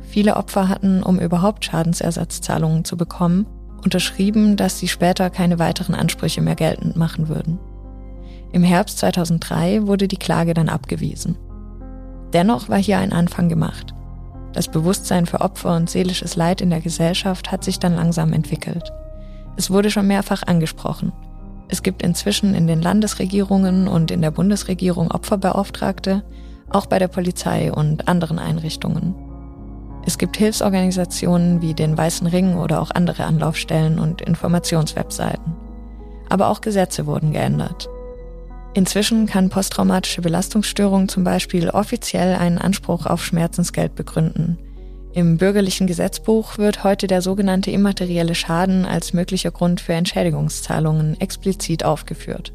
Viele 0.08 0.36
Opfer 0.36 0.70
hatten, 0.70 1.02
um 1.02 1.20
überhaupt 1.20 1.66
Schadensersatzzahlungen 1.66 2.86
zu 2.86 2.96
bekommen, 2.96 3.44
unterschrieben, 3.84 4.56
dass 4.56 4.78
sie 4.78 4.88
später 4.88 5.28
keine 5.28 5.58
weiteren 5.58 5.94
Ansprüche 5.94 6.40
mehr 6.40 6.54
geltend 6.54 6.96
machen 6.96 7.28
würden. 7.28 7.58
Im 8.50 8.62
Herbst 8.62 8.96
2003 9.00 9.86
wurde 9.86 10.08
die 10.08 10.16
Klage 10.16 10.54
dann 10.54 10.70
abgewiesen. 10.70 11.36
Dennoch 12.32 12.70
war 12.70 12.78
hier 12.78 12.96
ein 12.96 13.12
Anfang 13.12 13.50
gemacht. 13.50 13.94
Das 14.54 14.68
Bewusstsein 14.68 15.26
für 15.26 15.40
Opfer 15.40 15.74
und 15.74 15.90
seelisches 15.90 16.36
Leid 16.36 16.60
in 16.60 16.70
der 16.70 16.80
Gesellschaft 16.80 17.50
hat 17.50 17.64
sich 17.64 17.80
dann 17.80 17.96
langsam 17.96 18.32
entwickelt. 18.32 18.92
Es 19.56 19.70
wurde 19.70 19.90
schon 19.90 20.06
mehrfach 20.06 20.44
angesprochen. 20.44 21.12
Es 21.68 21.82
gibt 21.82 22.02
inzwischen 22.02 22.54
in 22.54 22.68
den 22.68 22.80
Landesregierungen 22.80 23.88
und 23.88 24.12
in 24.12 24.22
der 24.22 24.30
Bundesregierung 24.30 25.10
Opferbeauftragte, 25.10 26.22
auch 26.70 26.86
bei 26.86 27.00
der 27.00 27.08
Polizei 27.08 27.72
und 27.72 28.06
anderen 28.06 28.38
Einrichtungen. 28.38 29.14
Es 30.06 30.18
gibt 30.18 30.36
Hilfsorganisationen 30.36 31.60
wie 31.60 31.74
den 31.74 31.96
Weißen 31.98 32.26
Ring 32.26 32.56
oder 32.56 32.80
auch 32.80 32.90
andere 32.92 33.24
Anlaufstellen 33.24 33.98
und 33.98 34.20
Informationswebseiten. 34.20 35.54
Aber 36.28 36.48
auch 36.48 36.60
Gesetze 36.60 37.06
wurden 37.06 37.32
geändert. 37.32 37.88
Inzwischen 38.74 39.26
kann 39.26 39.50
posttraumatische 39.50 40.20
Belastungsstörung 40.20 41.08
zum 41.08 41.22
Beispiel 41.22 41.70
offiziell 41.70 42.34
einen 42.34 42.58
Anspruch 42.58 43.06
auf 43.06 43.24
Schmerzensgeld 43.24 43.94
begründen. 43.94 44.58
Im 45.14 45.38
bürgerlichen 45.38 45.86
Gesetzbuch 45.86 46.58
wird 46.58 46.82
heute 46.82 47.06
der 47.06 47.22
sogenannte 47.22 47.70
immaterielle 47.70 48.34
Schaden 48.34 48.84
als 48.84 49.12
möglicher 49.12 49.52
Grund 49.52 49.80
für 49.80 49.92
Entschädigungszahlungen 49.92 51.20
explizit 51.20 51.84
aufgeführt. 51.84 52.52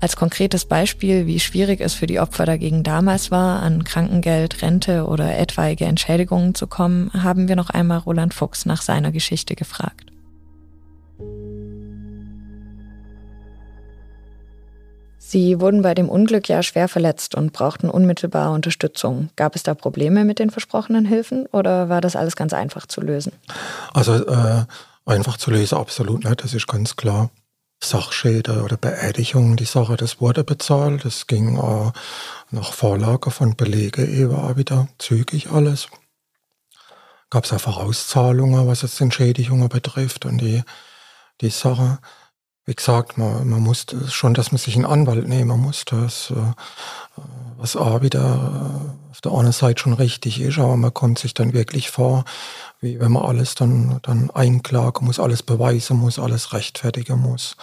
Als 0.00 0.16
konkretes 0.16 0.64
Beispiel, 0.64 1.28
wie 1.28 1.38
schwierig 1.38 1.80
es 1.80 1.94
für 1.94 2.08
die 2.08 2.18
Opfer 2.18 2.44
dagegen 2.44 2.82
damals 2.82 3.30
war, 3.30 3.62
an 3.62 3.84
Krankengeld, 3.84 4.60
Rente 4.60 5.06
oder 5.06 5.38
etwaige 5.38 5.84
Entschädigungen 5.84 6.56
zu 6.56 6.66
kommen, 6.66 7.12
haben 7.12 7.46
wir 7.46 7.54
noch 7.54 7.70
einmal 7.70 7.98
Roland 7.98 8.34
Fuchs 8.34 8.66
nach 8.66 8.82
seiner 8.82 9.12
Geschichte 9.12 9.54
gefragt. 9.54 10.10
Sie 15.32 15.60
wurden 15.60 15.80
bei 15.80 15.94
dem 15.94 16.10
Unglück 16.10 16.46
ja 16.50 16.62
schwer 16.62 16.88
verletzt 16.88 17.34
und 17.34 17.54
brauchten 17.54 17.88
unmittelbar 17.88 18.52
Unterstützung. 18.52 19.30
Gab 19.34 19.56
es 19.56 19.62
da 19.62 19.72
Probleme 19.74 20.26
mit 20.26 20.38
den 20.38 20.50
versprochenen 20.50 21.06
Hilfen 21.06 21.46
oder 21.46 21.88
war 21.88 22.02
das 22.02 22.16
alles 22.16 22.36
ganz 22.36 22.52
einfach 22.52 22.84
zu 22.84 23.00
lösen? 23.00 23.32
Also 23.94 24.26
äh, 24.26 24.66
einfach 25.06 25.38
zu 25.38 25.50
lösen 25.50 25.78
absolut 25.78 26.24
nicht, 26.24 26.44
das 26.44 26.52
ist 26.52 26.68
ganz 26.68 26.96
klar. 26.96 27.30
Sachschäden 27.82 28.60
oder 28.60 28.76
Beerdigung, 28.76 29.56
die 29.56 29.64
Sache, 29.64 29.96
das 29.96 30.20
wurde 30.20 30.44
bezahlt. 30.44 31.06
Das 31.06 31.26
ging 31.26 31.56
äh, 31.56 31.92
nach 32.50 32.74
Vorlage 32.74 33.30
von 33.30 33.56
Belege 33.56 34.04
eben 34.04 34.34
auch 34.34 34.58
wieder 34.58 34.88
zügig 34.98 35.50
alles. 35.50 35.88
Gab 37.30 37.46
es 37.46 37.54
auch 37.54 37.58
Vorauszahlungen, 37.58 38.66
was 38.66 38.82
jetzt 38.82 39.00
Entschädigungen 39.00 39.70
betrifft 39.70 40.26
und 40.26 40.42
die, 40.42 40.62
die 41.40 41.48
Sache. 41.48 42.00
Wie 42.64 42.74
gesagt, 42.74 43.18
man, 43.18 43.48
man 43.48 43.60
musste 43.60 44.08
schon, 44.08 44.34
dass 44.34 44.52
man 44.52 44.58
sich 44.58 44.76
einen 44.76 44.86
Anwalt 44.86 45.26
nehmen 45.26 45.60
muss, 45.60 45.84
das, 45.84 46.30
äh, 46.30 47.20
was 47.56 47.74
auch 47.76 48.02
wieder 48.02 48.92
auf 49.10 49.20
der 49.20 49.32
einen 49.32 49.52
Seite 49.52 49.82
schon 49.82 49.94
richtig 49.94 50.40
ist, 50.40 50.58
aber 50.58 50.76
man 50.76 50.94
kommt 50.94 51.18
sich 51.18 51.34
dann 51.34 51.52
wirklich 51.52 51.90
vor, 51.90 52.24
wie 52.80 53.00
wenn 53.00 53.12
man 53.12 53.24
alles 53.24 53.56
dann, 53.56 53.98
dann 54.02 54.30
einklagen 54.30 55.06
muss, 55.06 55.18
alles 55.18 55.42
beweisen 55.42 55.96
muss, 55.96 56.20
alles 56.20 56.52
rechtfertigen 56.52 57.20
muss. 57.20 57.56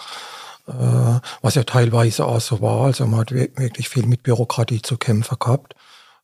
Äh, 0.66 1.20
was 1.42 1.54
ja 1.54 1.64
teilweise 1.64 2.26
auch 2.26 2.40
so 2.40 2.60
war, 2.60 2.86
also 2.86 3.06
man 3.06 3.20
hat 3.20 3.32
wirklich 3.32 3.88
viel 3.88 4.06
mit 4.06 4.22
Bürokratie 4.22 4.82
zu 4.82 4.98
kämpfen 4.98 5.38
gehabt. 5.38 5.74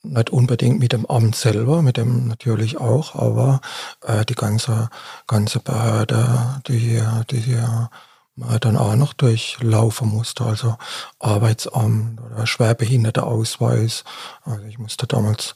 Nicht 0.03 0.31
unbedingt 0.31 0.79
mit 0.79 0.93
dem 0.93 1.07
Amt 1.07 1.35
selber, 1.35 1.83
mit 1.83 1.97
dem 1.97 2.29
natürlich 2.29 2.79
auch, 2.79 3.15
aber 3.15 3.61
äh, 4.03 4.25
die 4.27 4.35
ganze, 4.35 4.91
ganze 5.27 5.61
Behörde, 5.61 6.63
die, 6.69 7.03
die 7.31 7.57
dann 8.37 8.77
auch 8.77 8.95
noch 8.97 9.15
durchlaufen 9.15 10.09
musste, 10.09 10.45
also 10.45 10.77
Arbeitsamt 11.19 12.21
oder 12.21 12.47
Schwerbehinderteausweis. 12.47 14.05
Also 14.45 14.65
ich 14.65 14.79
musste 14.79 15.07
damals 15.07 15.55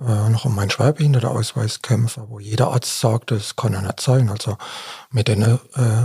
äh, 0.00 0.28
noch 0.30 0.44
um 0.44 0.54
meinen 0.54 0.70
Schwerbehinderteausweis 0.70 1.82
kämpfen, 1.82 2.24
wo 2.28 2.38
jeder 2.38 2.72
Arzt 2.72 3.00
sagte, 3.00 3.34
das 3.34 3.56
kann 3.56 3.72
ja 3.72 3.82
nicht 3.82 4.00
sein. 4.00 4.30
Also 4.30 4.56
mit 5.10 5.28
den 5.28 5.42
äh, 5.42 5.58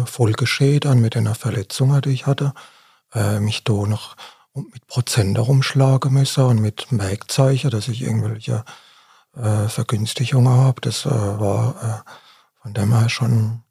Folgeschäden, 0.05 1.00
mit 1.00 1.15
den 1.15 1.34
Verletzungen, 1.36 2.01
die 2.01 2.10
ich 2.10 2.25
hatte, 2.25 2.53
äh, 3.13 3.39
mich 3.39 3.63
da 3.63 3.74
noch 3.74 4.15
mit 4.53 4.88
Prozent 4.88 5.38
herumschlagen 5.38 6.13
müssen 6.13 6.46
und 6.46 6.62
mit 6.62 6.91
Merkzeichen, 6.91 7.70
dass 7.70 7.88
ich 7.88 8.01
irgendwelche 8.01 8.63
äh, 9.36 9.67
Vergünstigungen 9.67 10.51
habe. 10.51 10.82
Das 10.82 11.05
äh, 11.05 11.10
war 11.10 12.03
äh, 12.05 12.12
von 12.62 12.74
dem 12.74 12.98
her 12.98 13.10
schon, 13.10 13.62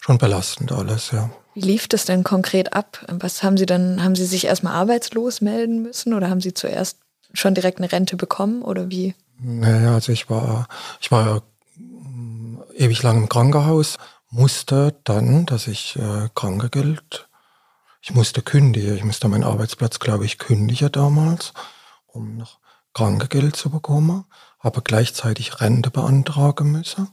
schon 0.00 0.18
belastend 0.18 0.72
alles, 0.72 1.10
ja. 1.10 1.30
Wie 1.54 1.60
lief 1.60 1.86
das 1.88 2.04
denn 2.04 2.24
konkret 2.24 2.72
ab? 2.72 3.04
Was 3.08 3.42
haben 3.42 3.56
Sie 3.56 3.66
dann, 3.66 4.02
haben 4.02 4.16
Sie 4.16 4.26
sich 4.26 4.46
erstmal 4.46 4.74
arbeitslos 4.74 5.40
melden 5.40 5.82
müssen 5.82 6.12
oder 6.12 6.28
haben 6.28 6.40
Sie 6.40 6.52
zuerst 6.52 6.98
schon 7.32 7.54
direkt 7.54 7.78
eine 7.78 7.90
Rente 7.90 8.16
bekommen 8.16 8.62
oder 8.62 8.90
wie? 8.90 9.14
Naja, 9.38 9.94
also 9.94 10.12
ich 10.12 10.28
war, 10.28 10.68
ich 11.00 11.10
war 11.10 11.42
ewig 12.76 13.02
lang 13.02 13.18
im 13.18 13.28
Krankenhaus, 13.28 13.98
musste 14.30 14.96
dann, 15.04 15.46
dass 15.46 15.68
ich 15.68 15.96
äh, 15.96 16.28
Krankengeld, 16.34 17.28
ich 18.02 18.14
musste 18.14 18.42
kündigen, 18.42 18.96
ich 18.96 19.04
musste 19.04 19.28
meinen 19.28 19.44
Arbeitsplatz, 19.44 19.98
glaube 19.98 20.24
ich, 20.24 20.38
kündigen 20.38 20.90
damals, 20.90 21.52
um 22.06 22.36
noch 22.36 22.58
Krankengeld 22.94 23.56
zu 23.56 23.70
bekommen, 23.70 24.24
habe 24.58 24.82
gleichzeitig 24.82 25.60
Rente 25.60 25.90
beantragen 25.90 26.72
müssen, 26.72 27.08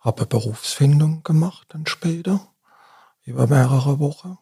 habe 0.00 0.26
Berufsfindung 0.26 1.22
gemacht 1.22 1.66
dann 1.70 1.86
später, 1.86 2.40
über 3.24 3.46
mehrere 3.46 3.98
Wochen, 3.98 4.38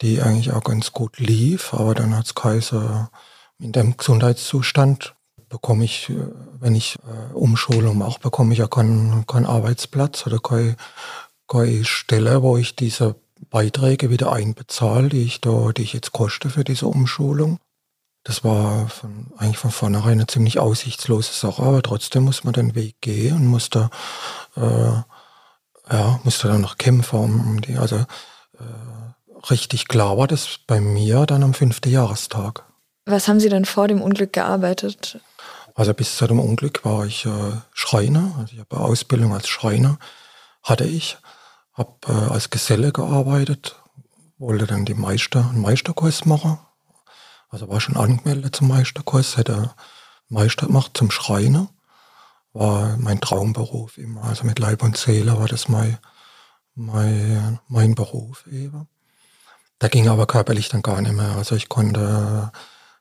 die 0.00 0.20
eigentlich 0.20 0.52
auch 0.52 0.64
ganz 0.64 0.92
gut 0.92 1.18
lief, 1.18 1.74
aber 1.74 1.94
dann 1.94 2.16
hat 2.16 2.26
es 2.26 2.34
Kaiser 2.34 3.10
in 3.58 3.72
dem 3.72 3.96
Gesundheitszustand 3.96 5.14
bekomme 5.54 5.84
ich, 5.84 6.10
äh, 6.10 6.14
wenn 6.58 6.74
ich 6.74 6.96
äh, 7.06 7.32
Umschulung 7.32 7.98
mache, 7.98 8.18
bekomme 8.18 8.52
ich 8.52 8.58
ja 8.58 8.66
keinen, 8.66 9.24
keinen 9.26 9.46
Arbeitsplatz 9.46 10.26
oder 10.26 10.40
keine, 10.40 10.76
keine 11.46 11.84
Stelle, 11.84 12.42
wo 12.42 12.56
ich 12.56 12.74
diese 12.74 13.14
Beiträge 13.50 14.10
wieder 14.10 14.32
einbezahle, 14.32 15.08
die 15.08 15.22
ich 15.22 15.40
da, 15.40 15.70
die 15.70 15.82
ich 15.82 15.92
jetzt 15.92 16.10
koste 16.10 16.50
für 16.50 16.64
diese 16.64 16.88
Umschulung. 16.88 17.58
Das 18.24 18.42
war 18.42 18.88
von, 18.88 19.28
eigentlich 19.36 19.58
von 19.58 19.70
vornherein 19.70 20.12
eine 20.12 20.26
ziemlich 20.26 20.58
aussichtslose 20.58 21.32
Sache, 21.32 21.62
aber 21.62 21.82
trotzdem 21.82 22.24
muss 22.24 22.42
man 22.42 22.54
den 22.54 22.74
Weg 22.74 22.96
gehen 23.00 23.36
und 23.36 23.46
muss 23.46 23.70
da, 23.70 23.90
äh, 24.56 25.02
ja, 25.90 26.20
muss 26.24 26.38
da 26.38 26.48
dann 26.48 26.60
noch 26.60 26.78
kämpfen, 26.78 27.18
um 27.18 27.60
die, 27.60 27.76
also 27.76 27.96
äh, 27.96 29.46
richtig 29.50 29.88
klar 29.88 30.16
war 30.16 30.26
das 30.26 30.58
bei 30.66 30.80
mir 30.80 31.26
dann 31.26 31.42
am 31.42 31.54
fünften 31.54 31.90
Jahrestag. 31.90 32.64
Was 33.06 33.28
haben 33.28 33.40
Sie 33.40 33.50
denn 33.50 33.64
vor 33.64 33.88
dem 33.88 34.00
Unglück 34.00 34.32
gearbeitet? 34.32 35.20
Also 35.74 35.92
bis 35.92 36.16
zu 36.16 36.26
dem 36.26 36.40
Unglück 36.40 36.84
war 36.84 37.04
ich 37.04 37.26
äh, 37.26 37.52
Schreiner, 37.72 38.34
also 38.38 38.54
ich 38.54 38.60
habe 38.60 38.78
Ausbildung 38.78 39.34
als 39.34 39.48
Schreiner, 39.48 39.98
hatte 40.62 40.84
ich, 40.84 41.18
habe 41.72 41.96
äh, 42.06 42.32
als 42.32 42.50
Geselle 42.50 42.92
gearbeitet, 42.92 43.76
wollte 44.38 44.66
dann 44.66 44.84
die 44.84 44.94
Meister, 44.94 45.40
einen 45.50 45.60
Meisterkurs 45.60 46.24
machen, 46.24 46.58
also 47.50 47.68
war 47.68 47.80
schon 47.80 47.96
angemeldet 47.96 48.56
zum 48.56 48.68
Meisterkurs, 48.68 49.36
hätte 49.36 49.74
Meister 50.28 50.66
gemacht 50.66 50.92
zum 50.94 51.10
Schreiner, 51.10 51.68
war 52.54 52.96
mein 52.96 53.20
Traumberuf 53.20 53.98
immer, 53.98 54.24
also 54.24 54.44
mit 54.44 54.58
Leib 54.58 54.82
und 54.82 54.96
Seele 54.96 55.38
war 55.38 55.48
das 55.48 55.68
mein, 55.68 55.98
mein, 56.74 57.60
mein 57.68 57.94
Beruf 57.94 58.46
eben. 58.46 58.88
Da 59.78 59.88
ging 59.88 60.08
aber 60.08 60.26
körperlich 60.26 60.70
dann 60.70 60.80
gar 60.80 61.02
nicht 61.02 61.12
mehr, 61.12 61.36
also 61.36 61.54
ich 61.54 61.68
konnte 61.68 62.50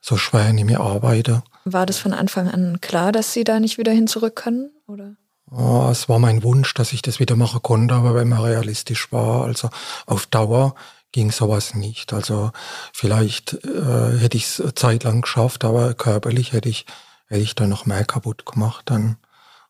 so 0.02 0.18
schwer 0.18 0.52
nicht 0.52 0.66
mehr 0.66 0.82
arbeiten 0.82 1.44
war 1.66 1.86
das 1.86 1.98
von 1.98 2.14
Anfang 2.14 2.50
an 2.50 2.82
klar, 2.82 3.12
dass 3.12 3.34
Sie 3.34 3.44
da 3.44 3.60
nicht 3.60 3.78
wieder 3.78 3.92
hin 3.92 4.08
zurück 4.08 4.36
können? 4.36 4.72
Oder? 4.88 5.16
Oh, 5.50 5.88
es 5.92 6.10
war 6.10 6.20
mein 6.20 6.44
Wunsch, 6.44 6.74
dass 6.74 6.94
ich 6.94 7.02
das 7.02 7.20
wieder 7.20 7.36
machen 7.36 7.62
konnte, 7.62 7.94
aber 7.94 8.16
wenn 8.16 8.30
man 8.30 8.42
realistisch 8.42 9.12
war, 9.12 9.46
also 9.46 9.70
auf 10.06 10.26
Dauer 10.26 10.76
ging 11.12 11.32
sowas 11.32 11.76
nicht. 11.76 12.12
Also 12.12 12.52
vielleicht 12.92 13.54
äh, 13.66 14.18
hätte 14.18 14.38
ich 14.38 14.46
es 14.46 14.64
zeitlang 14.76 15.22
geschafft, 15.22 15.64
aber 15.64 15.94
körperlich 15.94 16.54
hätte 16.54 16.70
ich, 16.70 16.86
hätte 17.28 17.42
ich 17.42 17.56
dann 17.56 17.70
noch 17.70 17.86
mehr 17.86 18.04
kaputt 18.04 18.46
gemacht. 18.46 18.90
Dann. 18.90 19.18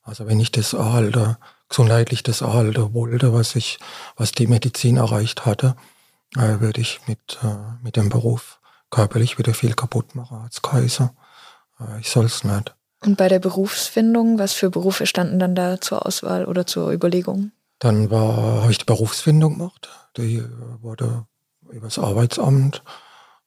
Also 0.04 0.28
wenn 0.28 0.40
ich 0.40 0.52
das 0.52 0.74
erhalte, 0.74 1.38
gesundheitlich 1.70 2.24
das 2.24 2.42
erhalte 2.42 2.94
wollte, 2.94 3.34
was 3.34 3.56
ich, 3.56 3.80
was 4.16 4.32
die 4.32 4.48
Medizin 4.48 4.98
erreicht 4.98 5.46
hatte, 5.46 5.76
äh, 6.36 6.60
würde 6.60 6.82
ich 6.82 7.00
mit, 7.08 7.40
äh, 7.44 7.56
mit 7.82 7.96
dem 7.96 8.10
Beruf 8.10 8.60
körperlich 8.90 9.38
wieder 9.38 9.54
viel 9.54 9.74
kaputt 9.74 10.16
machen 10.16 10.38
als 10.44 10.62
Kaiser. 10.62 11.14
Äh, 11.80 12.00
ich 12.00 12.10
soll 12.10 12.26
es 12.26 12.44
nicht. 12.44 12.76
Und 13.04 13.18
bei 13.18 13.28
der 13.28 13.40
Berufsfindung, 13.40 14.40
was 14.40 14.54
für 14.54 14.70
Berufe 14.70 15.06
standen 15.06 15.40
dann 15.40 15.56
da 15.56 15.80
zur 15.80 16.06
Auswahl 16.06 16.46
oder 16.46 16.66
zur 16.66 16.92
Überlegung? 16.92 17.52
Dann 17.80 18.10
habe 18.10 18.72
ich 18.72 18.78
die 18.78 18.86
Berufsfindung 18.86 19.58
gemacht. 19.58 19.90
Die 20.16 20.42
wurde 20.82 21.26
über 21.70 21.88
das 21.88 22.00
Arbeitsamt, 22.00 22.82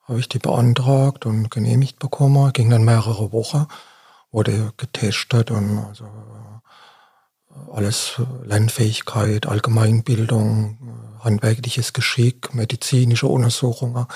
habe 0.02 0.20
ich 0.20 0.28
die 0.28 0.38
beantragt 0.38 1.24
und 1.24 1.50
genehmigt 1.50 1.98
bekommen. 1.98 2.52
Ging 2.52 2.68
dann 2.68 2.84
mehrere 2.84 3.32
Wochen, 3.32 3.66
wurde 4.30 4.72
getestet 4.76 5.50
und 5.50 5.78
also 5.78 6.04
äh, 6.04 7.72
alles 7.72 8.20
Lernfähigkeit, 8.44 9.46
Allgemeinbildung, 9.46 11.18
handwerkliches 11.20 11.92
Geschick, 11.92 12.54
medizinische 12.54 13.26
Untersuchungen. 13.26 14.06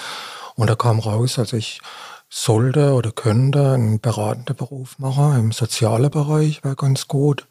Und 0.57 0.69
da 0.69 0.75
kam 0.75 0.99
raus, 0.99 1.39
also 1.39 1.57
ich 1.57 1.81
sollte 2.29 2.95
oder 2.95 3.13
könnte 3.13 3.73
einen 3.73 4.01
beratenden 4.01 4.57
Beruf 4.57 4.99
machen, 4.99 5.37
im 5.39 5.53
sozialen 5.53 6.11
Bereich 6.11 6.63
wäre 6.63 6.77
ganz 6.77 7.09
gut. 7.09 7.47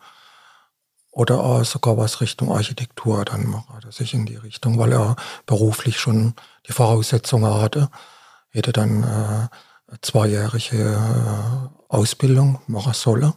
Oder 1.11 1.43
auch 1.43 1.65
sogar 1.65 1.97
was 1.97 2.21
Richtung 2.21 2.51
Architektur 2.51 3.25
dann 3.25 3.47
machen, 3.47 3.79
dass 3.81 3.99
ich 3.99 4.13
in 4.13 4.25
die 4.25 4.37
Richtung, 4.37 4.77
weil 4.77 4.93
er 4.93 5.15
beruflich 5.45 5.99
schon 5.99 6.33
die 6.67 6.71
Voraussetzungen 6.71 7.53
hatte, 7.53 7.89
hätte 8.51 8.71
dann 8.71 9.03
äh, 9.03 9.47
zweijährige 10.01 10.77
äh, 10.77 11.93
Ausbildung 11.93 12.59
machen 12.67 12.93
sollen. 12.93 13.33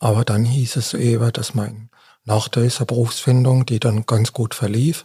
Aber 0.00 0.24
dann 0.24 0.44
hieß 0.44 0.76
es 0.76 0.94
eben, 0.94 1.32
dass 1.32 1.54
mein 1.54 1.90
nach 2.26 2.48
dieser 2.48 2.86
Berufsfindung, 2.86 3.66
die 3.66 3.80
dann 3.80 4.06
ganz 4.06 4.32
gut 4.32 4.54
verlief, 4.54 5.04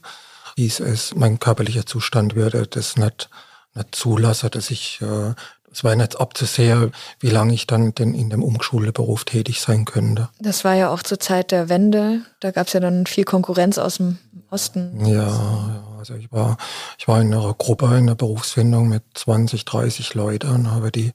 hieß 0.55 0.79
es, 0.81 1.15
mein 1.15 1.39
körperlicher 1.39 1.85
Zustand 1.85 2.35
würde 2.35 2.65
das 2.65 2.95
nicht, 2.95 3.29
nicht 3.75 3.93
zulassen, 3.95 4.49
dass 4.51 4.71
ich 4.71 5.01
äh, 5.01 5.33
es 5.71 5.83
war 5.83 5.95
nicht 5.95 6.19
abzusehen, 6.19 6.91
wie 7.19 7.29
lange 7.29 7.53
ich 7.53 7.67
dann 7.67 7.93
denn 7.93 8.13
in 8.13 8.29
dem 8.29 8.43
Umschulberuf 8.43 9.23
tätig 9.23 9.61
sein 9.61 9.85
könnte. 9.85 10.29
Das 10.39 10.63
war 10.63 10.73
ja 10.73 10.89
auch 10.89 11.03
zur 11.03 11.19
Zeit 11.19 11.51
der 11.51 11.69
Wende. 11.69 12.21
Da 12.39 12.51
gab 12.51 12.67
es 12.67 12.73
ja 12.73 12.79
dann 12.79 13.05
viel 13.05 13.23
Konkurrenz 13.23 13.77
aus 13.77 13.97
dem 13.97 14.17
Osten. 14.49 15.05
Ja, 15.05 15.83
also 15.99 16.15
ich 16.15 16.31
war, 16.31 16.57
ich 16.97 17.07
war 17.07 17.21
in 17.21 17.33
einer 17.33 17.53
Gruppe 17.53 17.97
in 17.97 18.07
der 18.07 18.15
Berufsfindung 18.15 18.87
mit 18.87 19.03
20, 19.13 19.65
30 19.65 20.13
Leuten 20.13 20.47
und 20.49 20.71
habe 20.71 20.91
die 20.91 21.11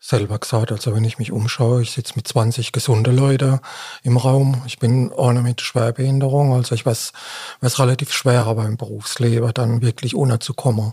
selber 0.00 0.38
gesagt, 0.38 0.72
also 0.72 0.94
wenn 0.94 1.04
ich 1.04 1.18
mich 1.18 1.32
umschaue, 1.32 1.80
ich 1.80 1.92
sitze 1.92 2.14
mit 2.16 2.28
20 2.28 2.72
gesunde 2.72 3.10
Leute 3.10 3.60
im 4.02 4.16
Raum. 4.16 4.60
Ich 4.66 4.78
bin 4.78 5.10
ohne 5.10 5.40
mit 5.40 5.62
Schwerbehinderung, 5.62 6.52
also 6.52 6.74
ich 6.74 6.84
weiß, 6.84 7.12
was 7.60 7.78
relativ 7.78 8.12
schwer 8.12 8.44
aber 8.44 8.66
im 8.66 8.76
Berufsleben 8.76 9.54
dann 9.54 9.80
wirklich 9.80 10.14
unterzukommen. 10.14 10.92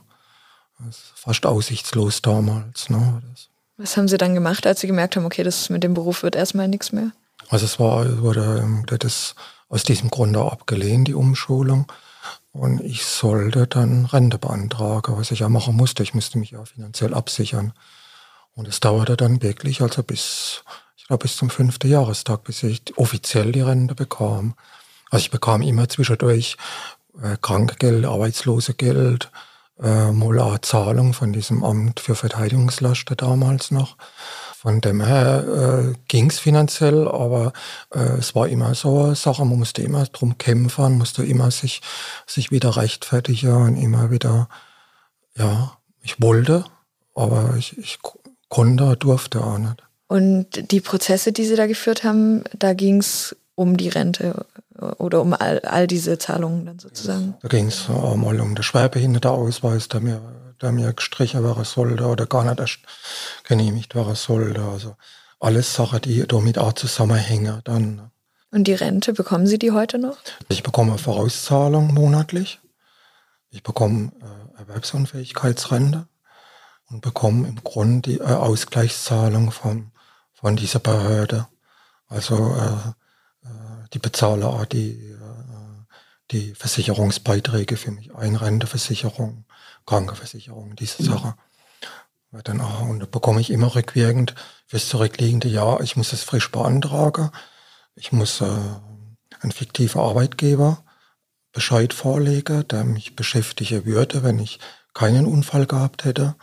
Das 0.79 0.97
ist 0.97 1.11
fast 1.15 1.45
aussichtslos 1.45 2.21
damals. 2.21 2.89
Ne? 2.89 3.21
Was 3.77 3.97
haben 3.97 4.07
Sie 4.07 4.17
dann 4.17 4.35
gemacht, 4.35 4.65
als 4.65 4.81
Sie 4.81 4.87
gemerkt 4.87 5.15
haben, 5.15 5.25
okay, 5.25 5.43
das 5.43 5.69
mit 5.69 5.83
dem 5.83 5.93
Beruf 5.93 6.23
wird 6.23 6.35
erstmal 6.35 6.67
nichts 6.67 6.91
mehr? 6.91 7.11
Also 7.49 7.65
es 7.65 7.79
war, 7.79 8.21
wurde 8.21 8.83
das 8.99 9.35
aus 9.67 9.83
diesem 9.83 10.09
Grunde 10.09 10.39
abgelehnt, 10.39 11.07
die 11.07 11.15
Umschulung. 11.15 11.91
Und 12.53 12.81
ich 12.81 13.05
sollte 13.05 13.65
dann 13.65 14.05
Rente 14.05 14.37
beantragen, 14.37 15.15
was 15.17 15.31
ich 15.31 15.39
ja 15.39 15.49
machen 15.49 15.75
musste. 15.75 16.03
Ich 16.03 16.13
musste 16.13 16.37
mich 16.37 16.51
ja 16.51 16.63
finanziell 16.65 17.13
absichern. 17.13 17.73
Und 18.55 18.67
es 18.67 18.81
dauerte 18.81 19.15
dann 19.15 19.41
wirklich, 19.41 19.81
also 19.81 20.03
bis, 20.03 20.63
ich 20.97 21.07
glaube, 21.07 21.23
bis 21.23 21.37
zum 21.37 21.49
fünften 21.49 21.89
Jahrestag, 21.89 22.43
bis 22.43 22.63
ich 22.63 22.81
offiziell 22.97 23.53
die 23.53 23.61
Rente 23.61 23.95
bekam. 23.95 24.55
Also 25.09 25.23
ich 25.23 25.31
bekam 25.31 25.61
immer 25.61 25.87
zwischendurch 25.87 26.57
äh, 27.21 27.37
Krankengeld, 27.41 28.05
Arbeitslosegeld, 28.05 29.31
äh, 29.81 30.11
Molar 30.11 30.61
Zahlung 30.61 31.13
von 31.13 31.33
diesem 31.33 31.63
Amt 31.63 31.99
für 32.01 32.15
Verteidigungslaster 32.15 33.15
damals 33.15 33.71
noch. 33.71 33.95
Von 34.61 34.79
dem 34.79 35.03
her 35.03 35.43
äh, 35.89 35.93
ging 36.07 36.29
es 36.29 36.37
finanziell, 36.37 37.07
aber 37.07 37.51
äh, 37.91 38.19
es 38.19 38.35
war 38.35 38.47
immer 38.47 38.75
so 38.75 39.05
eine 39.05 39.15
Sache, 39.15 39.43
man 39.43 39.57
musste 39.57 39.81
immer 39.81 40.05
drum 40.05 40.37
kämpfen, 40.37 40.99
musste 40.99 41.25
immer 41.25 41.49
sich, 41.49 41.81
sich 42.27 42.51
wieder 42.51 42.77
rechtfertigen 42.77 43.55
und 43.55 43.75
immer 43.75 44.11
wieder, 44.11 44.49
ja, 45.35 45.75
ich 46.03 46.21
wollte, 46.21 46.63
aber 47.15 47.55
ich, 47.57 47.75
ich 47.79 47.97
konnte, 48.49 48.95
durfte 48.97 49.43
auch 49.43 49.57
nicht. 49.57 49.81
Und 50.07 50.71
die 50.71 50.81
Prozesse, 50.81 51.31
die 51.31 51.45
Sie 51.45 51.55
da 51.55 51.65
geführt 51.65 52.03
haben, 52.03 52.43
da 52.55 52.73
ging 52.73 52.99
es 52.99 53.35
um 53.55 53.77
die 53.77 53.89
Rente 53.89 54.45
oder 54.99 55.23
um 55.23 55.33
all, 55.33 55.57
all 55.61 55.87
diese 55.87 56.19
Zahlungen 56.19 56.67
dann 56.67 56.77
sozusagen? 56.77 57.33
Da 57.41 57.47
ging 57.47 57.65
es 57.65 57.89
mal 57.89 58.39
um 58.39 58.53
den 58.53 58.61
Schwerbehindertenausweis, 58.61 59.87
der 59.87 60.01
mir, 60.01 60.21
der 60.61 60.71
mir 60.71 60.93
gestrichen 60.93 61.43
werden 61.43 61.63
sollte 61.63 62.05
oder 62.05 62.25
gar 62.25 62.43
nicht 62.43 62.59
erst 62.59 62.79
genehmigt 63.43 63.95
werden 63.95 64.15
sollte. 64.15 64.61
Also 64.61 64.95
alles 65.39 65.73
Sachen, 65.73 66.01
die 66.01 66.25
damit 66.27 66.57
auch 66.57 66.73
zusammenhängen 66.73 67.61
dann. 67.63 68.11
Und 68.51 68.65
die 68.65 68.73
Rente, 68.73 69.13
bekommen 69.13 69.47
Sie 69.47 69.57
die 69.57 69.71
heute 69.71 69.97
noch? 69.97 70.17
Ich 70.49 70.61
bekomme 70.61 70.97
Vorauszahlung 70.97 71.93
monatlich. 71.93 72.59
Ich 73.49 73.63
bekomme 73.63 74.11
äh, 74.21 74.59
Erwerbsunfähigkeitsrente 74.59 76.07
und 76.89 77.01
bekomme 77.01 77.47
im 77.47 77.63
Grunde 77.63 78.11
die 78.11 78.19
äh, 78.19 78.23
Ausgleichszahlung 78.23 79.51
von, 79.51 79.91
von 80.33 80.55
dieser 80.55 80.79
Behörde. 80.79 81.47
Also 82.07 82.55
äh, 82.55 83.47
die 83.93 83.99
bezahle 83.99 84.47
auch 84.47 84.65
die, 84.65 84.91
äh, 84.91 85.17
die 86.31 86.53
Versicherungsbeiträge 86.55 87.77
für 87.77 87.91
mich 87.91 88.13
ein, 88.15 88.35
Renteversicherung, 88.35 89.45
Krankenversicherung, 89.85 90.75
diese 90.75 91.03
Sache. 91.03 91.35
Dann, 92.31 92.61
ah, 92.61 92.79
und 92.79 92.99
da 92.99 93.05
bekomme 93.05 93.41
ich 93.41 93.49
immer 93.49 93.75
rückwirkend 93.75 94.35
fürs 94.67 94.87
zurückliegende 94.87 95.49
Jahr, 95.49 95.81
ich 95.81 95.97
muss 95.97 96.13
es 96.13 96.23
frisch 96.23 96.49
beantragen. 96.49 97.29
Ich 97.95 98.13
muss 98.13 98.39
äh, 98.39 98.45
einen 99.41 99.51
fiktiven 99.51 99.99
Arbeitgeber 99.99 100.83
Bescheid 101.51 101.93
vorlegen, 101.93 102.65
der 102.69 102.85
mich 102.85 103.15
beschäftigen 103.15 103.85
würde, 103.85 104.23
wenn 104.23 104.39
ich 104.39 104.59
keinen 104.93 105.25
Unfall 105.25 105.65
gehabt 105.65 106.05
hätte. 106.05 106.35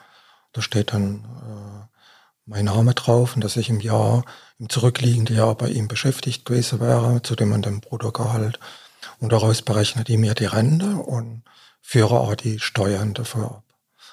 Da 0.52 0.60
steht 0.60 0.92
dann 0.92 1.24
äh, 1.24 1.98
mein 2.44 2.66
Name 2.66 2.94
drauf 2.94 3.34
und 3.34 3.42
dass 3.42 3.56
ich 3.56 3.70
im 3.70 3.80
Jahr, 3.80 4.24
im 4.58 4.68
zurückliegenden 4.68 5.36
Jahr 5.36 5.54
bei 5.54 5.68
ihm 5.68 5.88
beschäftigt 5.88 6.44
gewesen 6.44 6.80
wäre, 6.80 7.22
zu 7.22 7.34
dem 7.34 7.48
man 7.48 7.62
den 7.62 7.80
Bruttogehalt. 7.80 8.58
Und 9.20 9.32
daraus 9.32 9.62
berechnet 9.62 10.08
die 10.08 10.16
mir 10.18 10.34
die 10.34 10.46
Rente 10.46 10.96
und 10.96 11.44
führe 11.88 12.20
auch 12.20 12.34
die 12.34 12.58
Steuern 12.58 13.14
dafür 13.14 13.44
ab. 13.44 13.64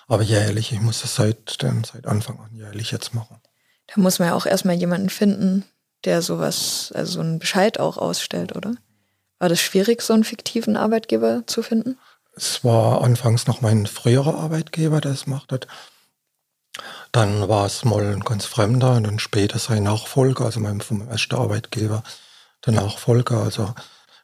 Aber 0.08 0.24
jährlich, 0.24 0.72
ich 0.72 0.80
muss 0.80 1.02
das 1.02 1.16
seit, 1.16 1.58
seit 1.60 2.08
Anfang 2.08 2.40
an 2.40 2.56
jährlich 2.56 2.92
jetzt 2.92 3.14
machen. 3.14 3.42
Da 3.88 4.00
muss 4.00 4.18
man 4.18 4.30
ja 4.30 4.34
auch 4.34 4.46
erstmal 4.46 4.76
jemanden 4.76 5.10
finden, 5.10 5.66
der 6.06 6.22
sowas, 6.22 6.94
also 6.96 7.14
so 7.14 7.20
einen 7.20 7.38
Bescheid 7.38 7.78
auch 7.82 7.98
ausstellt, 7.98 8.56
oder? 8.56 8.76
War 9.40 9.50
das 9.50 9.60
schwierig, 9.60 10.02
so 10.02 10.14
einen 10.14 10.24
fiktiven 10.24 10.78
Arbeitgeber 10.78 11.44
zu 11.48 11.64
finden? 11.64 11.98
Es 12.34 12.64
war 12.64 13.04
anfangs 13.04 13.46
noch 13.46 13.60
mein 13.60 13.88
früherer 13.88 14.36
Arbeitgeber, 14.36 15.02
der 15.02 15.12
es 15.12 15.28
macht 15.28 15.52
hat. 15.52 15.68
Dann 17.12 17.50
war 17.50 17.66
es 17.66 17.84
mal 17.84 18.06
ein 18.06 18.22
ganz 18.22 18.46
fremder 18.46 18.96
und 18.96 19.04
dann 19.04 19.20
später 19.20 19.60
sein 19.60 19.84
Nachfolger, 19.84 20.46
also 20.46 20.62
mein 20.62 20.80
vom 20.80 21.10
ersten 21.10 21.36
Arbeitgeber, 21.36 22.04
der 22.66 22.72
Nachfolger. 22.72 23.44
Also 23.44 23.74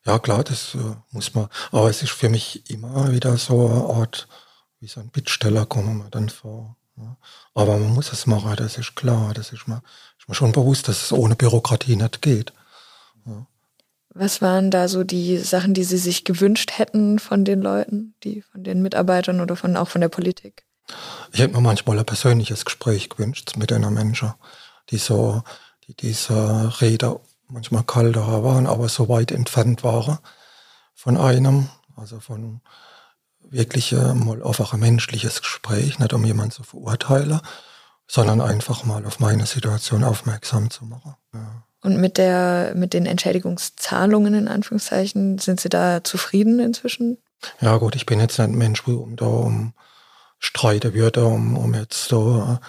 ja 0.05 0.19
klar, 0.19 0.43
das 0.43 0.75
äh, 0.75 0.95
muss 1.11 1.33
man, 1.33 1.47
aber 1.71 1.89
es 1.89 2.01
ist 2.01 2.11
für 2.11 2.29
mich 2.29 2.69
immer 2.69 3.11
wieder 3.11 3.37
so 3.37 3.67
eine 3.67 3.83
Art, 3.83 4.27
wie 4.79 4.87
so 4.87 4.99
ein 4.99 5.09
Bittsteller 5.09 5.65
kommen 5.65 5.97
wir 5.99 6.09
dann 6.09 6.29
vor. 6.29 6.75
Ja. 6.97 7.17
Aber 7.53 7.77
man 7.77 7.93
muss 7.93 8.11
es 8.11 8.27
machen, 8.27 8.55
das 8.57 8.77
ist 8.77 8.95
klar. 8.95 9.33
Das 9.33 9.51
ist 9.51 9.67
mir, 9.67 9.81
ist 10.19 10.27
mir 10.27 10.35
schon 10.35 10.51
bewusst, 10.51 10.87
dass 10.87 11.03
es 11.03 11.11
ohne 11.11 11.35
Bürokratie 11.35 11.95
nicht 11.95 12.21
geht. 12.21 12.53
Ja. 13.25 13.45
Was 14.13 14.41
waren 14.41 14.71
da 14.71 14.87
so 14.87 15.03
die 15.03 15.37
Sachen, 15.37 15.73
die 15.73 15.83
Sie 15.83 15.97
sich 15.97 16.25
gewünscht 16.25 16.71
hätten 16.77 17.19
von 17.19 17.45
den 17.45 17.61
Leuten, 17.61 18.15
die 18.23 18.41
von 18.41 18.63
den 18.63 18.81
Mitarbeitern 18.81 19.39
oder 19.39 19.55
von 19.55 19.77
auch 19.77 19.87
von 19.87 20.01
der 20.01 20.09
Politik? 20.09 20.65
Ich 21.31 21.39
hätte 21.39 21.53
mir 21.53 21.61
manchmal 21.61 21.97
ein 21.97 22.05
persönliches 22.05 22.65
Gespräch 22.65 23.09
gewünscht 23.09 23.55
mit 23.55 23.71
einer 23.71 23.91
Menschen, 23.91 24.33
die 24.89 24.97
so, 24.97 25.43
die 25.87 25.93
diese 25.93 26.81
Rede 26.81 27.19
manchmal 27.51 27.83
kalter 27.83 28.43
waren, 28.43 28.67
aber 28.67 28.89
so 28.89 29.09
weit 29.09 29.31
entfernt 29.31 29.83
waren 29.83 30.17
von 30.93 31.17
einem, 31.17 31.69
also 31.95 32.19
von 32.19 32.61
wirklich 33.49 33.91
mal 33.91 34.43
einfach 34.43 34.73
ein 34.73 34.79
menschliches 34.79 35.41
Gespräch, 35.41 35.99
nicht 35.99 36.13
um 36.13 36.25
jemanden 36.25 36.51
zu 36.51 36.63
verurteilen, 36.63 37.41
sondern 38.07 38.41
einfach 38.41 38.83
mal 38.83 39.05
auf 39.05 39.19
meine 39.19 39.45
Situation 39.45 40.03
aufmerksam 40.03 40.69
zu 40.69 40.85
machen. 40.85 41.15
Ja. 41.33 41.63
Und 41.83 41.97
mit 41.97 42.17
der, 42.17 42.73
mit 42.75 42.93
den 42.93 43.05
Entschädigungszahlungen 43.05 44.35
in 44.35 44.47
Anführungszeichen, 44.47 45.39
sind 45.39 45.59
Sie 45.59 45.69
da 45.69 46.03
zufrieden 46.03 46.59
inzwischen? 46.59 47.17
Ja 47.59 47.77
gut, 47.77 47.95
ich 47.95 48.05
bin 48.05 48.19
jetzt 48.19 48.37
nicht 48.37 48.49
ein 48.49 48.57
Mensch, 48.57 48.85
um 48.87 49.15
da 49.15 49.25
um 49.25 49.73
streiten 50.37 50.93
würde, 50.93 51.25
um, 51.25 51.57
um 51.57 51.73
jetzt 51.73 52.05
so 52.05 52.59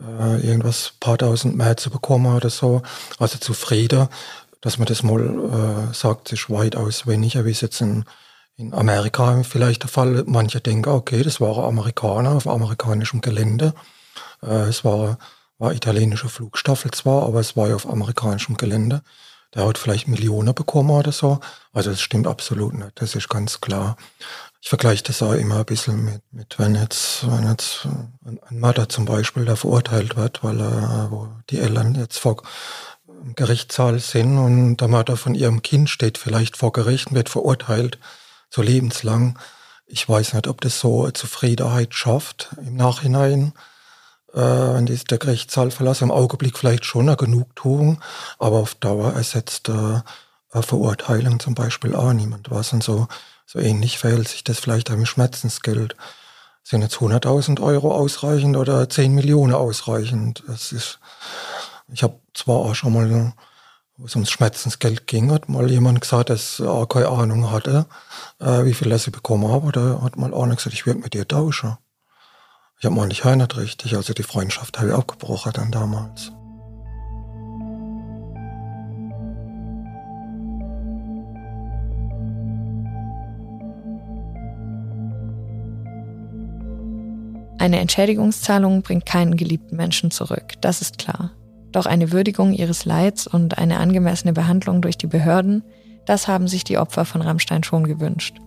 äh, 0.00 0.46
irgendwas 0.46 0.94
paar 1.00 1.18
tausend 1.18 1.56
mehr 1.56 1.76
zu 1.76 1.90
bekommen 1.90 2.34
oder 2.34 2.50
so. 2.50 2.82
Also 3.18 3.38
zufrieden, 3.38 4.08
dass 4.60 4.78
man 4.78 4.86
das 4.86 5.02
mal 5.02 5.90
äh, 5.90 5.94
sagt, 5.94 6.32
ist 6.32 6.50
weitaus 6.50 7.06
weniger, 7.06 7.44
wie 7.44 7.50
es 7.50 7.60
jetzt 7.60 7.80
in, 7.80 8.04
in 8.56 8.74
Amerika 8.74 9.42
vielleicht 9.42 9.82
der 9.82 9.90
Fall. 9.90 10.24
Manche 10.26 10.60
denken, 10.60 10.90
okay, 10.90 11.22
das 11.22 11.40
war 11.40 11.58
ein 11.58 11.64
Amerikaner 11.64 12.32
auf 12.32 12.46
amerikanischem 12.46 13.20
Gelände. 13.20 13.74
Äh, 14.42 14.68
es 14.68 14.84
war 14.84 15.18
war 15.60 15.74
italienische 15.74 16.28
Flugstaffel 16.28 16.90
zwar, 16.90 17.22
aber 17.24 17.38
es 17.38 17.54
war 17.54 17.68
ja 17.68 17.76
auf 17.76 17.88
amerikanischem 17.88 18.56
Gelände. 18.56 19.02
Der 19.54 19.66
hat 19.66 19.78
vielleicht 19.78 20.08
Millionen 20.08 20.54
bekommen 20.54 20.90
oder 20.90 21.12
so. 21.12 21.40
Also 21.72 21.90
das 21.90 22.00
stimmt 22.00 22.26
absolut 22.26 22.74
nicht, 22.74 22.92
das 22.94 23.14
ist 23.14 23.28
ganz 23.28 23.60
klar. 23.60 23.96
Ich 24.62 24.68
vergleiche 24.68 25.04
das 25.04 25.22
auch 25.22 25.32
immer 25.32 25.58
ein 25.58 25.64
bisschen 25.64 26.04
mit, 26.04 26.22
mit 26.32 26.58
wenn 26.58 26.74
jetzt, 26.74 27.26
wenn 27.30 27.48
jetzt 27.48 27.86
ein 28.24 28.60
Mutter 28.60 28.88
zum 28.88 29.06
Beispiel, 29.06 29.46
der 29.46 29.56
verurteilt 29.56 30.16
wird, 30.16 30.44
weil 30.44 30.60
er, 30.60 31.08
wo 31.10 31.28
die 31.48 31.58
Eltern 31.58 31.94
jetzt 31.94 32.18
vor 32.18 32.42
Gerichtssaal 33.34 34.00
sind 34.00 34.38
und 34.38 34.76
der 34.76 34.88
Mutter 34.88 35.16
von 35.16 35.34
ihrem 35.34 35.62
Kind 35.62 35.88
steht 35.88 36.18
vielleicht 36.18 36.56
vor 36.56 36.72
Gericht 36.72 37.08
und 37.08 37.16
wird 37.16 37.30
verurteilt, 37.30 37.98
so 38.50 38.62
lebenslang. 38.62 39.38
Ich 39.86 40.08
weiß 40.08 40.34
nicht, 40.34 40.46
ob 40.46 40.60
das 40.60 40.78
so 40.78 41.10
Zufriedenheit 41.10 41.94
schafft 41.94 42.50
im 42.58 42.76
Nachhinein 42.76 43.54
äh, 44.34 44.38
wenn 44.38 44.86
der 44.86 45.18
Gerichtssaal 45.18 45.70
verlassen, 45.70 46.04
im 46.04 46.10
Augenblick 46.10 46.58
vielleicht 46.58 46.84
schon 46.84 47.08
eine 47.08 47.16
Genugtuung, 47.16 48.00
aber 48.38 48.58
auf 48.58 48.74
Dauer 48.74 49.12
ersetzt 49.14 49.68
äh, 49.68 50.00
Verurteilung 50.62 51.38
zum 51.38 51.54
Beispiel 51.54 51.94
auch 51.94 52.12
niemand 52.12 52.50
was. 52.50 52.72
Und 52.72 52.82
so, 52.82 53.06
so 53.52 53.58
ähnlich 53.58 53.98
verhält 53.98 54.28
sich 54.28 54.44
das 54.44 54.60
vielleicht 54.60 54.92
am 54.92 55.04
Schmerzensgeld. 55.04 55.96
Sind 56.62 56.82
jetzt 56.82 56.98
100.000 56.98 57.60
Euro 57.60 57.92
ausreichend 57.92 58.56
oder 58.56 58.88
10 58.88 59.12
Millionen 59.12 59.54
ausreichend? 59.54 60.44
Das 60.46 60.70
ist, 60.70 61.00
ich 61.92 62.04
habe 62.04 62.20
zwar 62.32 62.58
auch 62.58 62.76
schon 62.76 62.92
mal, 62.92 63.32
wo 63.96 64.06
es 64.06 64.14
ums 64.14 64.30
Schmerzensgeld 64.30 65.08
ging, 65.08 65.32
hat 65.32 65.48
mal 65.48 65.68
jemand 65.68 66.00
gesagt, 66.00 66.30
dass 66.30 66.60
er 66.60 66.86
keine 66.86 67.08
Ahnung 67.08 67.50
hatte, 67.50 67.86
äh, 68.38 68.64
wie 68.64 68.74
viel 68.74 68.92
er 68.92 69.00
sie 69.00 69.10
bekommen 69.10 69.50
hat, 69.50 69.64
oder 69.64 70.00
hat 70.00 70.16
mal 70.16 70.32
einer 70.32 70.54
gesagt, 70.54 70.74
ich 70.74 70.86
würde 70.86 71.00
mit 71.00 71.14
dir 71.14 71.26
tauschen. 71.26 71.76
Ich 72.78 72.84
habe 72.84 72.94
mal 72.94 73.08
nicht 73.08 73.24
heiratet 73.24 73.56
richtig, 73.56 73.96
also 73.96 74.14
die 74.14 74.22
Freundschaft 74.22 74.78
habe 74.78 74.90
ich 74.90 74.94
abgebrochen 74.94 75.52
dann 75.54 75.72
damals. 75.72 76.30
Eine 87.60 87.78
Entschädigungszahlung 87.78 88.80
bringt 88.80 89.04
keinen 89.04 89.36
geliebten 89.36 89.76
Menschen 89.76 90.10
zurück, 90.10 90.54
das 90.62 90.80
ist 90.80 90.96
klar. 90.96 91.32
Doch 91.72 91.84
eine 91.84 92.10
Würdigung 92.10 92.54
ihres 92.54 92.86
Leids 92.86 93.26
und 93.26 93.58
eine 93.58 93.76
angemessene 93.76 94.32
Behandlung 94.32 94.80
durch 94.80 94.96
die 94.96 95.06
Behörden, 95.06 95.62
das 96.06 96.26
haben 96.26 96.48
sich 96.48 96.64
die 96.64 96.78
Opfer 96.78 97.04
von 97.04 97.20
Rammstein 97.20 97.62
schon 97.62 97.84
gewünscht. 97.84 98.38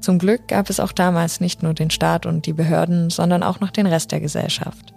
Zum 0.00 0.18
Glück 0.18 0.48
gab 0.48 0.70
es 0.70 0.80
auch 0.80 0.90
damals 0.90 1.40
nicht 1.40 1.62
nur 1.62 1.72
den 1.72 1.90
Staat 1.90 2.26
und 2.26 2.46
die 2.46 2.52
Behörden, 2.52 3.10
sondern 3.10 3.44
auch 3.44 3.60
noch 3.60 3.70
den 3.70 3.86
Rest 3.86 4.10
der 4.10 4.18
Gesellschaft. 4.18 4.92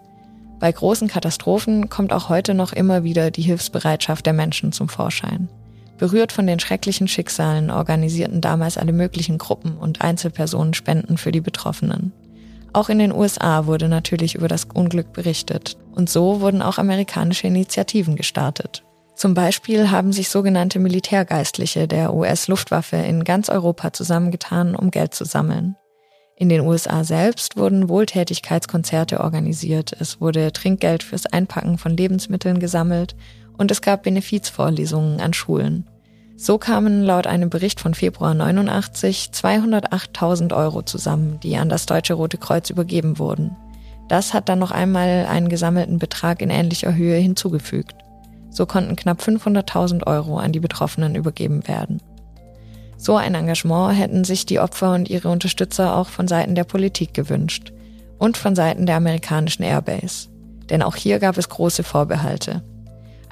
Bei 0.60 0.72
großen 0.72 1.08
Katastrophen 1.08 1.88
kommt 1.88 2.14
auch 2.14 2.30
heute 2.30 2.56
noch 2.56 2.74
immer 2.74 3.04
wieder 3.04 3.30
die 3.30 3.44
Hilfsbereitschaft 3.44 4.26
der 4.26 4.34
Menschen 4.34 4.72
zum 4.72 4.90
Vorschein. 4.90 5.50
Berührt 6.00 6.32
von 6.32 6.48
den 6.48 6.60
schrecklichen 6.60 7.08
Schicksalen 7.08 7.70
organisierten 7.70 8.42
damals 8.42 8.80
alle 8.80 8.92
möglichen 8.92 9.38
Gruppen 9.38 9.78
und 9.78 10.02
Einzelpersonen 10.02 10.74
Spenden 10.74 11.20
für 11.20 11.32
die 11.32 11.42
Betroffenen. 11.42 12.12
Auch 12.74 12.90
in 12.90 13.00
den 13.00 13.12
USA 13.12 13.66
wurde 13.66 13.88
natürlich 13.88 14.36
über 14.36 14.48
das 14.48 14.66
Unglück 14.74 15.14
berichtet 15.14 15.78
und 15.94 16.10
so 16.10 16.42
wurden 16.42 16.62
auch 16.62 16.78
amerikanische 16.78 17.48
Initiativen 17.48 18.16
gestartet, 18.16 18.84
zum 19.22 19.36
Beispiel 19.36 19.92
haben 19.92 20.14
sich 20.14 20.30
sogenannte 20.30 20.80
Militärgeistliche 20.80 21.88
der 21.88 22.16
US-Luftwaffe 22.16 22.96
in 22.96 23.24
ganz 23.24 23.50
Europa 23.50 23.94
zusammengetan, 23.94 24.76
um 24.76 24.90
Geld 24.90 25.14
zu 25.14 25.26
sammeln. 25.26 25.76
In 26.36 26.50
den 26.50 26.62
USA 26.62 27.04
selbst 27.04 27.56
wurden 27.56 27.88
Wohltätigkeitskonzerte 27.88 29.20
organisiert, 29.20 29.96
es 30.00 30.20
wurde 30.22 30.52
Trinkgeld 30.52 31.04
fürs 31.04 31.28
Einpacken 31.28 31.78
von 31.78 31.96
Lebensmitteln 31.96 32.60
gesammelt 32.60 33.16
und 33.60 33.70
es 33.70 33.84
gab 33.84 34.02
Benefizvorlesungen 34.02 35.22
an 35.22 35.34
Schulen. 35.34 35.88
So 36.44 36.58
kamen 36.58 37.04
laut 37.04 37.28
einem 37.28 37.52
Bericht 37.52 37.80
von 37.80 37.94
Februar 37.94 38.34
89 38.34 39.30
208.000 39.32 40.58
Euro 40.58 40.82
zusammen, 40.82 41.40
die 41.44 41.56
an 41.56 41.70
das 41.70 41.86
Deutsche 41.86 42.16
Rote 42.16 42.40
Kreuz 42.40 42.72
übergeben 42.72 43.20
wurden. 43.20 43.56
Das 44.10 44.34
hat 44.34 44.50
dann 44.50 44.58
noch 44.58 44.72
einmal 44.72 45.28
einen 45.30 45.50
gesammelten 45.50 46.00
Betrag 46.00 46.42
in 46.42 46.50
ähnlicher 46.50 46.96
Höhe 46.96 47.18
hinzugefügt. 47.18 47.94
So 48.50 48.66
konnten 48.66 48.96
knapp 48.96 49.22
500.000 49.22 50.08
Euro 50.08 50.40
an 50.40 50.52
die 50.52 50.60
Betroffenen 50.60 51.14
übergeben 51.14 51.68
werden. 51.68 52.02
So 52.98 53.18
ein 53.18 53.36
Engagement 53.36 53.96
hätten 53.96 54.24
sich 54.24 54.48
die 54.48 54.60
Opfer 54.60 54.96
und 54.96 55.12
ihre 55.12 55.30
Unterstützer 55.30 55.96
auch 55.96 56.10
von 56.10 56.28
Seiten 56.28 56.56
der 56.56 56.64
Politik 56.64 57.14
gewünscht 57.14 57.72
und 58.18 58.36
von 58.36 58.56
Seiten 58.56 58.88
der 58.88 58.96
amerikanischen 58.96 59.62
Airbase. 59.62 60.30
Denn 60.72 60.82
auch 60.82 60.96
hier 60.96 61.20
gab 61.20 61.38
es 61.38 61.50
große 61.50 61.84
Vorbehalte. 61.84 62.64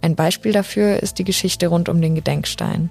Ein 0.02 0.16
Beispiel 0.16 0.52
dafür 0.52 1.02
ist 1.02 1.20
die 1.20 1.24
Geschichte 1.24 1.68
rund 1.68 1.90
um 1.90 2.02
den 2.02 2.16
Gedenkstein. 2.16 2.90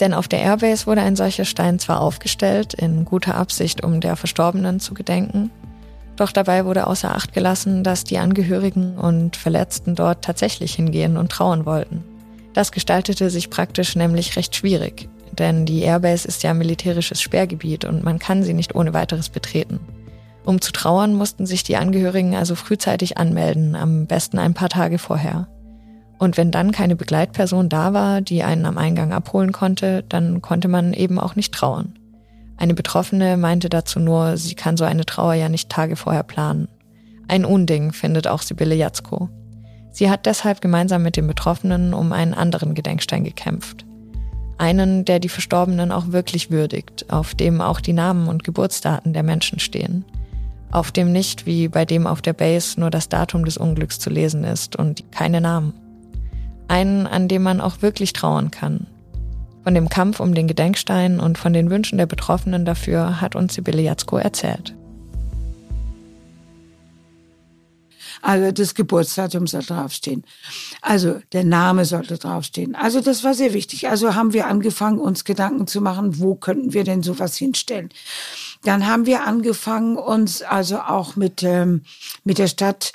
Denn 0.00 0.14
auf 0.14 0.28
der 0.28 0.40
Airbase 0.40 0.86
wurde 0.86 1.02
ein 1.02 1.16
solcher 1.16 1.44
Stein 1.44 1.78
zwar 1.78 2.00
aufgestellt, 2.00 2.74
in 2.74 3.04
guter 3.04 3.36
Absicht, 3.36 3.84
um 3.84 4.00
der 4.00 4.16
Verstorbenen 4.16 4.80
zu 4.80 4.94
gedenken, 4.94 5.50
doch 6.16 6.32
dabei 6.32 6.64
wurde 6.64 6.86
außer 6.86 7.14
Acht 7.14 7.32
gelassen, 7.32 7.84
dass 7.84 8.04
die 8.04 8.18
Angehörigen 8.18 8.98
und 8.98 9.36
Verletzten 9.36 9.94
dort 9.94 10.22
tatsächlich 10.22 10.74
hingehen 10.74 11.16
und 11.16 11.32
trauern 11.32 11.64
wollten. 11.66 12.04
Das 12.52 12.70
gestaltete 12.70 13.30
sich 13.30 13.48
praktisch 13.48 13.96
nämlich 13.96 14.36
recht 14.36 14.54
schwierig, 14.54 15.08
denn 15.32 15.64
die 15.64 15.80
Airbase 15.80 16.28
ist 16.28 16.42
ja 16.42 16.52
militärisches 16.52 17.22
Sperrgebiet 17.22 17.84
und 17.86 18.04
man 18.04 18.18
kann 18.18 18.42
sie 18.42 18.52
nicht 18.52 18.74
ohne 18.74 18.92
weiteres 18.92 19.30
betreten. 19.30 19.80
Um 20.44 20.60
zu 20.60 20.72
trauern, 20.72 21.14
mussten 21.14 21.46
sich 21.46 21.62
die 21.62 21.76
Angehörigen 21.76 22.34
also 22.34 22.56
frühzeitig 22.56 23.16
anmelden, 23.16 23.74
am 23.74 24.06
besten 24.06 24.38
ein 24.38 24.54
paar 24.54 24.68
Tage 24.68 24.98
vorher. 24.98 25.48
Und 26.22 26.36
wenn 26.36 26.52
dann 26.52 26.70
keine 26.70 26.94
Begleitperson 26.94 27.68
da 27.68 27.94
war, 27.94 28.20
die 28.20 28.44
einen 28.44 28.64
am 28.64 28.78
Eingang 28.78 29.12
abholen 29.12 29.50
konnte, 29.50 30.04
dann 30.08 30.40
konnte 30.40 30.68
man 30.68 30.92
eben 30.92 31.18
auch 31.18 31.34
nicht 31.34 31.52
trauern. 31.52 31.98
Eine 32.56 32.74
Betroffene 32.74 33.36
meinte 33.36 33.68
dazu 33.68 33.98
nur, 33.98 34.36
sie 34.36 34.54
kann 34.54 34.76
so 34.76 34.84
eine 34.84 35.04
Trauer 35.04 35.34
ja 35.34 35.48
nicht 35.48 35.68
Tage 35.68 35.96
vorher 35.96 36.22
planen. 36.22 36.68
Ein 37.26 37.44
Unding, 37.44 37.92
findet 37.92 38.28
auch 38.28 38.42
Sibylle 38.42 38.76
Jatzko. 38.76 39.30
Sie 39.90 40.10
hat 40.10 40.26
deshalb 40.26 40.60
gemeinsam 40.60 41.02
mit 41.02 41.16
den 41.16 41.26
Betroffenen 41.26 41.92
um 41.92 42.12
einen 42.12 42.34
anderen 42.34 42.76
Gedenkstein 42.76 43.24
gekämpft. 43.24 43.84
Einen, 44.58 45.04
der 45.04 45.18
die 45.18 45.28
Verstorbenen 45.28 45.90
auch 45.90 46.12
wirklich 46.12 46.52
würdigt, 46.52 47.10
auf 47.10 47.34
dem 47.34 47.60
auch 47.60 47.80
die 47.80 47.94
Namen 47.94 48.28
und 48.28 48.44
Geburtsdaten 48.44 49.12
der 49.12 49.24
Menschen 49.24 49.58
stehen. 49.58 50.04
Auf 50.70 50.92
dem 50.92 51.10
nicht, 51.10 51.46
wie 51.46 51.66
bei 51.66 51.84
dem 51.84 52.06
auf 52.06 52.22
der 52.22 52.32
Base, 52.32 52.78
nur 52.78 52.90
das 52.90 53.08
Datum 53.08 53.44
des 53.44 53.56
Unglücks 53.56 53.98
zu 53.98 54.08
lesen 54.08 54.44
ist 54.44 54.76
und 54.76 55.10
keine 55.10 55.40
Namen. 55.40 55.81
Einen, 56.68 57.06
an 57.06 57.28
dem 57.28 57.42
man 57.42 57.60
auch 57.60 57.82
wirklich 57.82 58.12
trauern 58.12 58.50
kann. 58.50 58.86
Von 59.64 59.74
dem 59.74 59.88
Kampf 59.88 60.20
um 60.20 60.34
den 60.34 60.48
Gedenkstein 60.48 61.20
und 61.20 61.38
von 61.38 61.52
den 61.52 61.70
Wünschen 61.70 61.98
der 61.98 62.06
Betroffenen 62.06 62.64
dafür 62.64 63.20
hat 63.20 63.36
uns 63.36 63.54
Sibylle 63.54 63.82
Jatzko 63.82 64.16
erzählt. 64.16 64.74
Also 68.22 68.52
das 68.52 68.74
Geburtsdatum 68.74 69.48
soll 69.48 69.62
draufstehen. 69.62 70.24
Also 70.80 71.20
der 71.32 71.42
Name 71.42 71.84
sollte 71.84 72.18
draufstehen. 72.18 72.76
Also 72.76 73.00
das 73.00 73.24
war 73.24 73.34
sehr 73.34 73.52
wichtig. 73.52 73.88
Also 73.88 74.14
haben 74.14 74.32
wir 74.32 74.46
angefangen, 74.46 74.98
uns 74.98 75.24
Gedanken 75.24 75.66
zu 75.66 75.80
machen, 75.80 76.20
wo 76.20 76.36
könnten 76.36 76.72
wir 76.72 76.84
denn 76.84 77.02
sowas 77.02 77.36
hinstellen. 77.36 77.90
Dann 78.62 78.86
haben 78.86 79.06
wir 79.06 79.24
angefangen, 79.24 79.96
uns 79.96 80.42
also 80.42 80.78
auch 80.78 81.16
mit, 81.16 81.42
ähm, 81.42 81.82
mit 82.22 82.38
der 82.38 82.46
Stadt 82.46 82.92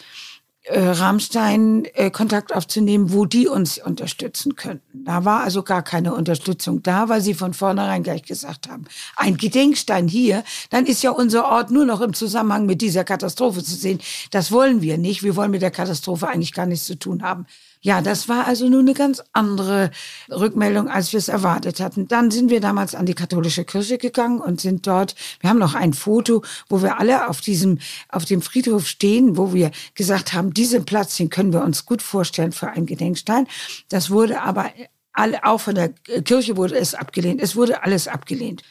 äh, 0.67 0.79
Rammstein 0.79 1.85
äh, 1.93 2.11
Kontakt 2.11 2.53
aufzunehmen, 2.53 3.11
wo 3.13 3.25
die 3.25 3.47
uns 3.47 3.77
unterstützen 3.77 4.55
könnten. 4.55 5.05
Da 5.05 5.25
war 5.25 5.43
also 5.43 5.63
gar 5.63 5.81
keine 5.81 6.13
Unterstützung 6.13 6.83
da, 6.83 7.09
weil 7.09 7.21
sie 7.21 7.33
von 7.33 7.53
vornherein 7.53 8.03
gleich 8.03 8.23
gesagt 8.23 8.69
haben, 8.69 8.85
ein 9.15 9.37
Gedenkstein 9.37 10.07
hier, 10.07 10.43
dann 10.69 10.85
ist 10.85 11.03
ja 11.03 11.11
unser 11.11 11.45
Ort 11.45 11.71
nur 11.71 11.85
noch 11.85 12.01
im 12.01 12.13
Zusammenhang 12.13 12.65
mit 12.65 12.81
dieser 12.81 13.03
Katastrophe 13.03 13.63
zu 13.63 13.75
sehen. 13.75 13.99
Das 14.31 14.51
wollen 14.51 14.81
wir 14.81 14.97
nicht. 14.97 15.23
Wir 15.23 15.35
wollen 15.35 15.51
mit 15.51 15.61
der 15.61 15.71
Katastrophe 15.71 16.27
eigentlich 16.27 16.53
gar 16.53 16.65
nichts 16.65 16.85
zu 16.85 16.99
tun 16.99 17.23
haben. 17.23 17.45
Ja, 17.81 18.01
das 18.01 18.27
war 18.27 18.47
also 18.47 18.67
nur 18.69 18.79
eine 18.79 18.93
ganz 18.93 19.23
andere 19.33 19.91
Rückmeldung, 20.29 20.87
als 20.89 21.13
wir 21.13 21.19
es 21.19 21.27
erwartet 21.27 21.79
hatten. 21.79 22.07
Dann 22.07 22.31
sind 22.31 22.49
wir 22.49 22.59
damals 22.59 22.95
an 22.95 23.05
die 23.05 23.13
katholische 23.13 23.65
Kirche 23.65 23.97
gegangen 23.97 24.39
und 24.41 24.59
sind 24.59 24.87
dort, 24.87 25.15
wir 25.41 25.49
haben 25.49 25.59
noch 25.59 25.75
ein 25.75 25.93
Foto, 25.93 26.43
wo 26.69 26.81
wir 26.81 26.99
alle 26.99 27.29
auf 27.29 27.41
diesem, 27.41 27.79
auf 28.09 28.25
dem 28.25 28.41
Friedhof 28.41 28.87
stehen, 28.87 29.37
wo 29.37 29.53
wir 29.53 29.71
gesagt 29.93 30.33
haben, 30.33 30.53
diesen 30.53 30.85
Platz, 30.85 31.17
den 31.17 31.29
können 31.29 31.53
wir 31.53 31.63
uns 31.63 31.85
gut 31.85 32.01
vorstellen 32.01 32.51
für 32.51 32.69
einen 32.69 32.85
Gedenkstein. 32.85 33.47
Das 33.89 34.09
wurde 34.09 34.41
aber 34.41 34.71
alle, 35.13 35.43
auch 35.43 35.59
von 35.59 35.75
der 35.75 35.89
Kirche 36.23 36.57
wurde 36.57 36.75
es 36.75 36.93
abgelehnt. 36.93 37.41
Es 37.41 37.55
wurde 37.55 37.83
alles 37.83 38.07
abgelehnt. 38.07 38.63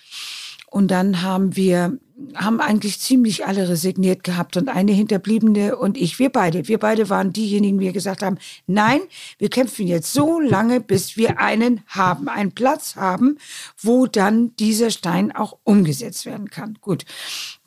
Und 0.70 0.90
dann 0.90 1.22
haben 1.22 1.56
wir, 1.56 1.98
haben 2.34 2.60
eigentlich 2.60 2.98
ziemlich 3.00 3.46
alle 3.46 3.68
resigniert 3.68 4.24
gehabt 4.24 4.56
und 4.56 4.68
eine 4.68 4.92
Hinterbliebene 4.92 5.76
und 5.76 5.96
ich, 5.96 6.18
wir 6.18 6.30
beide, 6.30 6.66
wir 6.66 6.78
beide 6.78 7.08
waren 7.08 7.32
diejenigen, 7.32 7.78
die 7.78 7.92
gesagt 7.92 8.22
haben, 8.22 8.38
nein, 8.66 9.00
wir 9.38 9.48
kämpfen 9.48 9.86
jetzt 9.86 10.12
so 10.12 10.40
lange, 10.40 10.80
bis 10.80 11.16
wir 11.16 11.38
einen 11.38 11.82
haben, 11.86 12.28
einen 12.28 12.52
Platz 12.52 12.96
haben, 12.96 13.38
wo 13.80 14.06
dann 14.06 14.56
dieser 14.56 14.90
Stein 14.90 15.34
auch 15.34 15.58
umgesetzt 15.62 16.26
werden 16.26 16.50
kann. 16.50 16.78
Gut. 16.80 17.04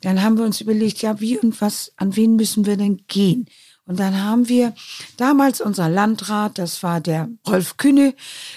Dann 0.02 0.22
haben 0.22 0.36
wir 0.36 0.44
uns 0.44 0.60
überlegt, 0.60 1.02
ja, 1.02 1.20
wie 1.20 1.38
und 1.38 1.60
was, 1.60 1.92
an 1.96 2.16
wen 2.16 2.36
müssen 2.36 2.66
wir 2.66 2.76
denn 2.76 3.02
gehen? 3.08 3.46
Und 3.90 3.98
dann 3.98 4.22
haben 4.22 4.48
wir 4.48 4.72
damals 5.16 5.60
unser 5.60 5.88
Landrat, 5.88 6.58
das 6.58 6.84
war 6.84 7.00
der 7.00 7.28
Rolf 7.44 7.76
Kühne 7.76 8.14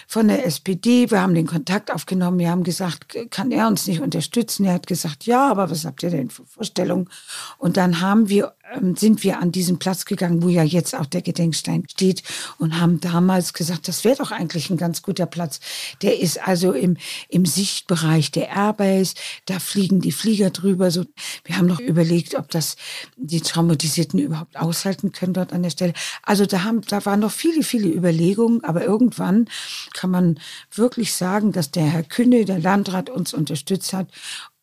von 0.07 0.27
der 0.27 0.45
SPD, 0.45 1.09
wir 1.09 1.21
haben 1.21 1.33
den 1.33 1.47
Kontakt 1.47 1.91
aufgenommen, 1.91 2.37
wir 2.37 2.51
haben 2.51 2.63
gesagt, 2.63 3.17
kann 3.31 3.51
er 3.51 3.67
uns 3.67 3.87
nicht 3.87 4.01
unterstützen? 4.01 4.65
Er 4.65 4.73
hat 4.73 4.85
gesagt, 4.85 5.25
ja, 5.25 5.49
aber 5.49 5.71
was 5.71 5.85
habt 5.85 6.03
ihr 6.03 6.11
denn 6.11 6.29
für 6.29 6.45
Vorstellungen? 6.45 7.09
Und 7.57 7.77
dann 7.77 7.99
haben 7.99 8.29
wir 8.29 8.53
sind 8.95 9.23
wir 9.23 9.39
an 9.39 9.51
diesen 9.51 9.77
Platz 9.77 10.05
gegangen, 10.05 10.41
wo 10.41 10.47
ja 10.47 10.63
jetzt 10.63 10.95
auch 10.95 11.05
der 11.05 11.21
Gedenkstein 11.21 11.85
steht 11.89 12.23
und 12.57 12.79
haben 12.79 12.99
damals 13.01 13.53
gesagt, 13.53 13.87
das 13.87 14.03
wäre 14.03 14.15
doch 14.15 14.31
eigentlich 14.31 14.69
ein 14.69 14.77
ganz 14.77 15.01
guter 15.01 15.25
Platz. 15.25 15.59
Der 16.01 16.19
ist 16.19 16.47
also 16.47 16.71
im, 16.71 16.97
im 17.29 17.45
Sichtbereich 17.45 18.31
der 18.31 18.49
Airbase, 18.49 19.15
da 19.45 19.59
fliegen 19.59 19.99
die 19.99 20.11
Flieger 20.11 20.49
drüber. 20.49 20.91
So, 20.91 21.05
wir 21.43 21.57
haben 21.57 21.67
noch 21.67 21.79
überlegt, 21.79 22.35
ob 22.35 22.49
das 22.51 22.77
die 23.17 23.41
Traumatisierten 23.41 24.19
überhaupt 24.19 24.57
aushalten 24.57 25.11
können 25.11 25.33
dort 25.33 25.53
an 25.53 25.63
der 25.63 25.69
Stelle. 25.69 25.93
Also 26.23 26.45
da 26.45 26.63
haben, 26.63 26.81
da 26.81 27.05
waren 27.05 27.19
noch 27.19 27.31
viele, 27.31 27.63
viele 27.63 27.89
Überlegungen, 27.89 28.63
aber 28.63 28.85
irgendwann 28.85 29.49
kann 29.93 30.09
man 30.09 30.39
wirklich 30.73 31.13
sagen, 31.13 31.51
dass 31.51 31.71
der 31.71 31.85
Herr 31.85 32.03
Künne, 32.03 32.45
der 32.45 32.59
Landrat, 32.59 33.09
uns 33.09 33.33
unterstützt 33.33 33.93
hat 33.93 34.07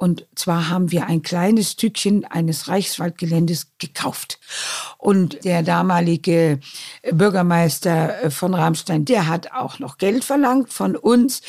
und 0.01 0.27
zwar 0.35 0.71
haben 0.71 0.91
wir 0.93 1.09
ein 1.09 1.21
kleines 1.21 1.73
Stückchen 1.73 2.25
eines 2.25 2.69
Reichswaldgeländes 2.69 3.73
gekauft. 3.77 4.41
Und 4.97 5.45
der 5.45 5.63
damalige 5.63 6.59
Bürgermeister 7.13 8.31
von 8.31 8.55
Ramstein, 8.55 9.05
der 9.05 9.29
hat 9.29 9.53
auch 9.53 9.79
noch 9.79 9.99
Geld 9.99 10.25
verlangt 10.25 10.73
von 10.73 10.97
uns, 10.97 11.43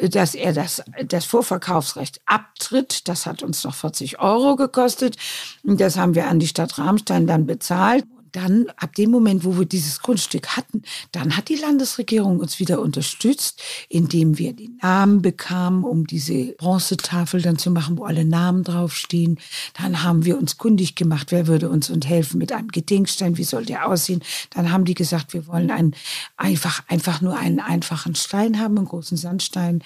dass 0.00 0.34
er 0.34 0.54
das, 0.54 0.82
das 1.04 1.26
Vorverkaufsrecht 1.26 2.22
abtritt. 2.24 3.08
Das 3.08 3.26
hat 3.26 3.42
uns 3.42 3.62
noch 3.64 3.74
40 3.74 4.18
Euro 4.20 4.56
gekostet. 4.56 5.18
Und 5.62 5.78
das 5.78 5.98
haben 5.98 6.14
wir 6.14 6.28
an 6.28 6.38
die 6.38 6.48
Stadt 6.48 6.78
Ramstein 6.78 7.26
dann 7.26 7.44
bezahlt 7.44 8.06
dann, 8.38 8.66
ab 8.76 8.94
dem 8.94 9.10
Moment, 9.10 9.44
wo 9.44 9.58
wir 9.58 9.66
dieses 9.66 10.00
Grundstück 10.00 10.56
hatten, 10.56 10.82
dann 11.10 11.36
hat 11.36 11.48
die 11.48 11.56
Landesregierung 11.56 12.38
uns 12.38 12.60
wieder 12.60 12.80
unterstützt, 12.80 13.60
indem 13.88 14.38
wir 14.38 14.52
die 14.52 14.70
Namen 14.80 15.22
bekamen, 15.22 15.82
um 15.82 16.06
diese 16.06 16.52
Bronzetafel 16.52 17.42
dann 17.42 17.58
zu 17.58 17.72
machen, 17.72 17.98
wo 17.98 18.04
alle 18.04 18.24
Namen 18.24 18.62
draufstehen. 18.62 19.40
Dann 19.74 20.04
haben 20.04 20.24
wir 20.24 20.38
uns 20.38 20.56
kundig 20.56 20.94
gemacht, 20.94 21.32
wer 21.32 21.48
würde 21.48 21.68
uns 21.68 21.90
und 21.90 22.06
helfen 22.06 22.38
mit 22.38 22.52
einem 22.52 22.68
Gedenkstein, 22.68 23.36
wie 23.38 23.44
soll 23.44 23.64
der 23.64 23.88
aussehen. 23.88 24.22
Dann 24.50 24.70
haben 24.70 24.84
die 24.84 24.94
gesagt, 24.94 25.32
wir 25.34 25.48
wollen 25.48 25.72
einen, 25.72 25.96
einfach, 26.36 26.84
einfach 26.86 27.20
nur 27.20 27.36
einen 27.36 27.58
einfachen 27.58 28.14
Stein 28.14 28.60
haben, 28.60 28.78
einen 28.78 28.86
großen 28.86 29.16
Sandstein. 29.16 29.82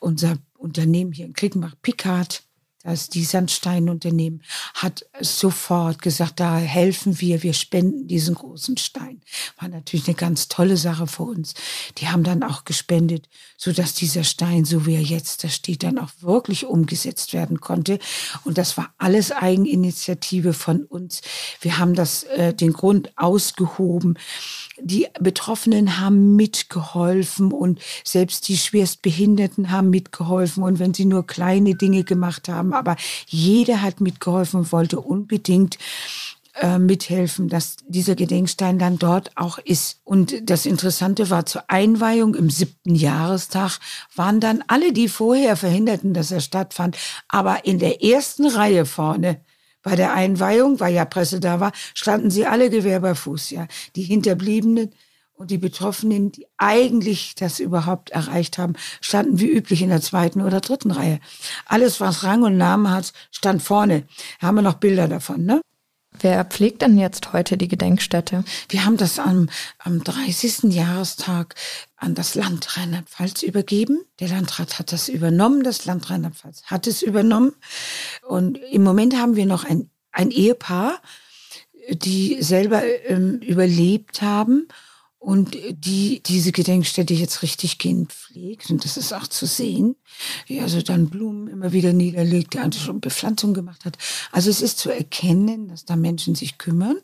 Unser 0.00 0.38
Unternehmen 0.58 1.12
hier 1.12 1.26
in 1.26 1.34
Klickenbach, 1.34 1.74
Picard, 1.82 2.42
das 2.84 3.08
die 3.08 3.24
Sandsteinunternehmen 3.24 4.42
hat 4.74 5.06
sofort 5.20 6.02
gesagt, 6.02 6.40
da 6.40 6.56
helfen 6.58 7.20
wir, 7.20 7.42
wir 7.42 7.52
spenden 7.52 8.08
diesen 8.08 8.34
großen 8.34 8.76
Stein. 8.76 9.20
War 9.60 9.68
natürlich 9.68 10.08
eine 10.08 10.16
ganz 10.16 10.48
tolle 10.48 10.76
Sache 10.76 11.06
für 11.06 11.22
uns. 11.22 11.54
Die 11.98 12.08
haben 12.08 12.24
dann 12.24 12.42
auch 12.42 12.64
gespendet, 12.64 13.28
so 13.56 13.72
dass 13.72 13.94
dieser 13.94 14.24
Stein, 14.24 14.64
so 14.64 14.86
wie 14.86 14.94
er 14.94 15.02
jetzt 15.02 15.44
da 15.44 15.48
steht, 15.48 15.82
dann 15.82 15.98
auch 15.98 16.10
wirklich 16.20 16.66
umgesetzt 16.66 17.32
werden 17.32 17.60
konnte. 17.60 17.98
Und 18.44 18.58
das 18.58 18.76
war 18.76 18.92
alles 18.98 19.30
Eigeninitiative 19.30 20.52
von 20.52 20.84
uns. 20.84 21.20
Wir 21.60 21.78
haben 21.78 21.94
das, 21.94 22.24
äh, 22.24 22.52
den 22.52 22.72
Grund 22.72 23.16
ausgehoben 23.16 24.18
die 24.84 25.06
Betroffenen 25.20 26.00
haben 26.00 26.34
mitgeholfen 26.36 27.52
und 27.52 27.80
selbst 28.04 28.48
die 28.48 28.56
Schwerstbehinderten 28.56 29.70
haben 29.70 29.90
mitgeholfen 29.90 30.62
und 30.62 30.78
wenn 30.78 30.94
sie 30.94 31.04
nur 31.04 31.26
kleine 31.26 31.74
Dinge 31.74 32.04
gemacht 32.04 32.48
haben, 32.48 32.71
aber 32.72 32.96
jeder 33.26 33.82
hat 33.82 34.00
mitgeholfen 34.00 34.60
und 34.60 34.72
wollte 34.72 35.00
unbedingt 35.00 35.78
äh, 36.60 36.78
mithelfen, 36.78 37.48
dass 37.48 37.76
dieser 37.88 38.14
Gedenkstein 38.14 38.78
dann 38.78 38.98
dort 38.98 39.30
auch 39.36 39.58
ist. 39.58 40.00
Und 40.04 40.50
das 40.50 40.66
Interessante 40.66 41.30
war, 41.30 41.46
zur 41.46 41.64
Einweihung 41.68 42.34
im 42.34 42.50
siebten 42.50 42.94
Jahrestag 42.94 43.78
waren 44.14 44.38
dann 44.38 44.62
alle, 44.66 44.92
die 44.92 45.08
vorher 45.08 45.56
verhinderten, 45.56 46.12
dass 46.12 46.30
er 46.30 46.40
stattfand, 46.40 46.98
aber 47.28 47.64
in 47.64 47.78
der 47.78 48.02
ersten 48.04 48.46
Reihe 48.46 48.84
vorne 48.84 49.40
bei 49.82 49.96
der 49.96 50.12
Einweihung, 50.12 50.78
weil 50.78 50.94
ja 50.94 51.04
Presse 51.04 51.40
da 51.40 51.58
war, 51.58 51.72
standen 51.94 52.30
sie 52.30 52.46
alle 52.46 52.70
Gewehr 52.70 53.00
bei 53.00 53.14
Fuß, 53.14 53.50
ja. 53.50 53.66
Die 53.96 54.02
Hinterbliebenen 54.02 54.92
und 55.42 55.50
die 55.50 55.58
Betroffenen, 55.58 56.30
die 56.30 56.46
eigentlich 56.56 57.34
das 57.34 57.58
überhaupt 57.58 58.10
erreicht 58.10 58.58
haben, 58.58 58.74
standen 59.00 59.40
wie 59.40 59.50
üblich 59.50 59.82
in 59.82 59.88
der 59.88 60.00
zweiten 60.00 60.40
oder 60.40 60.60
dritten 60.60 60.92
Reihe. 60.92 61.18
Alles, 61.66 62.00
was 62.00 62.22
Rang 62.22 62.44
und 62.44 62.56
Namen 62.56 62.90
hat, 62.90 63.12
stand 63.32 63.60
vorne. 63.60 64.04
Da 64.40 64.46
haben 64.46 64.54
wir 64.54 64.62
noch 64.62 64.74
Bilder 64.74 65.08
davon, 65.08 65.44
ne? 65.44 65.60
Wer 66.20 66.44
pflegt 66.44 66.82
denn 66.82 66.96
jetzt 66.96 67.32
heute 67.32 67.56
die 67.56 67.66
Gedenkstätte? 67.66 68.44
Wir 68.68 68.84
haben 68.84 68.98
das 68.98 69.18
am, 69.18 69.48
am 69.78 70.04
30. 70.04 70.72
Jahrestag 70.72 71.56
an 71.96 72.14
das 72.14 72.36
Land 72.36 72.76
Rheinland-Pfalz 72.76 73.42
übergeben. 73.42 74.04
Der 74.20 74.28
Landrat 74.28 74.78
hat 74.78 74.92
das 74.92 75.08
übernommen, 75.08 75.64
das 75.64 75.86
Land 75.86 76.08
Rheinland-Pfalz 76.08 76.64
hat 76.66 76.86
es 76.86 77.02
übernommen. 77.02 77.52
Und 78.28 78.58
im 78.58 78.84
Moment 78.84 79.16
haben 79.16 79.34
wir 79.34 79.46
noch 79.46 79.64
ein, 79.64 79.90
ein 80.12 80.30
Ehepaar, 80.30 81.00
die 81.88 82.40
selber 82.42 82.82
ähm, 83.08 83.40
überlebt 83.40 84.22
haben 84.22 84.68
und 85.22 85.56
die 85.70 86.20
diese 86.20 86.50
Gedenkstätte 86.50 87.14
jetzt 87.14 87.42
richtig 87.42 87.78
gehend 87.78 88.12
pflegt. 88.12 88.70
Und 88.70 88.84
das 88.84 88.96
ist 88.96 89.12
auch 89.12 89.28
zu 89.28 89.46
sehen, 89.46 89.94
wie 90.46 90.60
also 90.60 90.82
dann 90.82 91.10
Blumen 91.10 91.46
immer 91.46 91.72
wieder 91.72 91.92
niederlegt, 91.92 92.54
die 92.54 92.58
also 92.58 92.80
schon 92.80 93.00
Bepflanzung 93.00 93.54
gemacht 93.54 93.84
hat. 93.84 93.98
Also 94.32 94.50
es 94.50 94.60
ist 94.60 94.80
zu 94.80 94.90
erkennen, 94.90 95.68
dass 95.68 95.84
da 95.84 95.94
Menschen 95.94 96.34
sich 96.34 96.58
kümmern. 96.58 96.96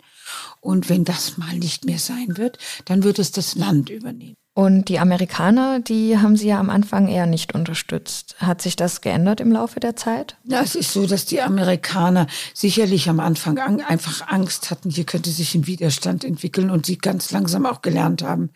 Und 0.61 0.89
wenn 0.89 1.05
das 1.05 1.39
mal 1.39 1.57
nicht 1.57 1.85
mehr 1.85 2.01
sein 2.01 2.37
wird, 2.37 2.59
dann 2.87 3.05
wird 3.05 3.21
es 3.21 3.31
das 3.31 3.55
Land 3.55 3.89
übernehmen. 3.89 4.35
Und 4.59 4.89
die 4.89 4.99
Amerikaner, 4.99 5.79
die 5.79 6.19
haben 6.19 6.37
Sie 6.37 6.49
ja 6.49 6.59
am 6.59 6.69
Anfang 6.69 7.07
eher 7.07 7.27
nicht 7.27 7.55
unterstützt. 7.55 8.35
Hat 8.41 8.61
sich 8.61 8.75
das 8.75 9.03
geändert 9.03 9.39
im 9.41 9.53
Laufe 9.53 9.79
der 9.79 9.95
Zeit? 9.95 10.37
Ja, 10.43 10.61
es 10.63 10.75
ist 10.75 10.93
so, 10.93 11.07
dass 11.07 11.27
die 11.27 11.41
Amerikaner 11.41 12.27
sicherlich 12.55 13.09
am 13.09 13.21
Anfang 13.21 13.59
an, 13.59 13.81
einfach 13.81 14.27
Angst 14.27 14.73
hatten, 14.73 14.91
hier 14.91 15.05
könnte 15.05 15.31
sich 15.31 15.55
ein 15.55 15.69
Widerstand 15.69 16.25
entwickeln 16.25 16.71
und 16.71 16.87
sie 16.87 16.99
ganz 16.99 17.31
langsam 17.31 17.67
auch 17.67 17.83
gelernt 17.83 18.25
haben, 18.25 18.51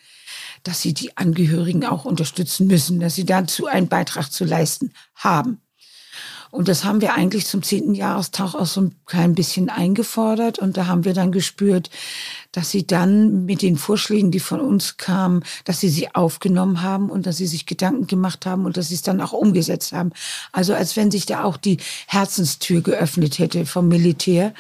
dass 0.65 0.83
sie 0.83 0.93
die 0.93 1.17
Angehörigen 1.17 1.85
auch 1.85 2.05
unterstützen 2.05 2.67
müssen, 2.67 2.99
dass 2.99 3.15
sie 3.15 3.25
dazu 3.25 3.69
einen 3.69 3.87
Beitrag 3.87 4.33
zu 4.33 4.45
leisten 4.45 4.93
haben. 5.15 5.62
Und 6.53 6.69
das 6.69 6.85
haben 6.85 7.01
wir 7.01 7.15
eigentlich 7.15 7.47
zum 7.47 7.63
zehnten 7.63 7.95
Jahrestag 7.95 8.55
auch 8.55 8.67
so 8.67 8.83
ein 8.83 8.95
klein 9.07 9.35
bisschen 9.35 9.71
eingefordert. 9.71 10.59
Und 10.59 10.77
da 10.77 10.87
haben 10.87 11.07
wir 11.07 11.15
dann 11.15 11.33
gespürt, 11.33 11.89
dass 12.53 12.71
sie 12.71 12.87
dann 12.87 13.47
mit 13.47 13.63
den 13.63 13.79
Vorschlägen, 13.79 14.31
die 14.31 14.39
von 14.39 14.61
uns 14.61 14.99
kamen, 14.99 15.45
dass 15.65 15.81
sie 15.81 15.89
sie 15.89 16.15
aufgenommen 16.15 16.83
haben 16.83 17.09
und 17.09 17.25
dass 17.25 17.39
sie 17.39 17.47
sich 17.47 17.65
Gedanken 17.65 18.07
gemacht 18.07 18.45
haben 18.45 18.67
und 18.67 18.77
dass 18.77 18.89
sie 18.89 18.97
es 18.97 19.03
dann 19.03 19.23
auch 19.23 19.33
umgesetzt 19.33 19.95
haben. 19.95 20.13
Also 20.53 20.75
als 20.75 20.95
wenn 20.95 21.11
sich 21.11 21.25
da 21.25 21.43
auch 21.43 21.57
die 21.57 21.79
Herzenstür 22.07 22.83
geöffnet 22.83 23.39
hätte 23.39 23.65
vom 23.65 23.89
Militär 23.89 24.53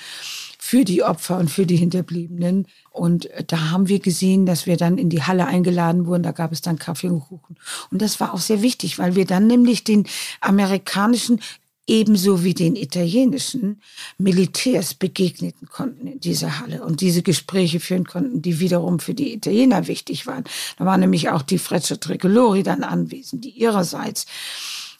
für 0.64 0.84
die 0.84 1.02
Opfer 1.02 1.38
und 1.38 1.50
für 1.50 1.66
die 1.66 1.76
Hinterbliebenen. 1.76 2.68
Und 2.92 3.28
da 3.48 3.70
haben 3.70 3.88
wir 3.88 3.98
gesehen, 3.98 4.46
dass 4.46 4.64
wir 4.64 4.76
dann 4.76 4.96
in 4.96 5.10
die 5.10 5.24
Halle 5.24 5.44
eingeladen 5.46 6.06
wurden. 6.06 6.22
Da 6.22 6.30
gab 6.30 6.52
es 6.52 6.62
dann 6.62 6.78
Kaffee 6.78 7.08
und 7.08 7.20
Kuchen. 7.20 7.56
Und 7.90 8.00
das 8.00 8.20
war 8.20 8.32
auch 8.32 8.38
sehr 8.38 8.62
wichtig, 8.62 8.98
weil 8.98 9.16
wir 9.16 9.26
dann 9.26 9.48
nämlich 9.48 9.82
den 9.82 10.06
amerikanischen 10.40 11.40
ebenso 11.86 12.44
wie 12.44 12.54
den 12.54 12.76
italienischen 12.76 13.82
Militärs 14.18 14.94
begegneten 14.94 15.68
konnten 15.68 16.06
in 16.06 16.20
dieser 16.20 16.60
Halle 16.60 16.84
und 16.84 17.00
diese 17.00 17.22
Gespräche 17.22 17.80
führen 17.80 18.06
konnten, 18.06 18.40
die 18.40 18.60
wiederum 18.60 19.00
für 19.00 19.14
die 19.14 19.34
Italiener 19.34 19.88
wichtig 19.88 20.26
waren. 20.26 20.44
Da 20.78 20.84
war 20.84 20.96
nämlich 20.96 21.30
auch 21.30 21.42
die 21.42 21.58
Freccia 21.58 21.96
Tricolori 21.96 22.62
dann 22.62 22.84
anwesend, 22.84 23.44
die 23.44 23.50
ihrerseits 23.50 24.26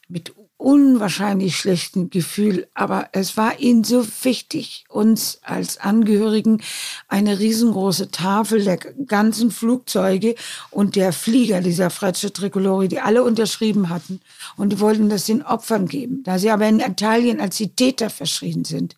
mit 0.08 0.34
unwahrscheinlich 0.62 1.56
schlechten 1.56 2.08
Gefühl, 2.08 2.68
aber 2.74 3.08
es 3.12 3.36
war 3.36 3.58
ihnen 3.58 3.82
so 3.82 4.06
wichtig, 4.22 4.84
uns 4.88 5.40
als 5.42 5.78
Angehörigen 5.78 6.62
eine 7.08 7.40
riesengroße 7.40 8.12
Tafel 8.12 8.62
der 8.62 8.76
ganzen 8.76 9.50
Flugzeuge 9.50 10.36
und 10.70 10.94
der 10.94 11.12
Flieger 11.12 11.60
dieser 11.60 11.90
Frecce 11.90 12.32
Tricolori, 12.32 12.86
die 12.86 13.00
alle 13.00 13.24
unterschrieben 13.24 13.88
hatten 13.88 14.20
und 14.56 14.72
die 14.72 14.80
wollten 14.80 15.08
das 15.08 15.26
den 15.26 15.42
Opfern 15.42 15.88
geben. 15.88 16.22
Da 16.22 16.38
sie 16.38 16.50
aber 16.50 16.68
in 16.68 16.78
Italien 16.78 17.40
als 17.40 17.56
die 17.56 17.74
Täter 17.74 18.08
verschrien 18.08 18.64
sind, 18.64 18.94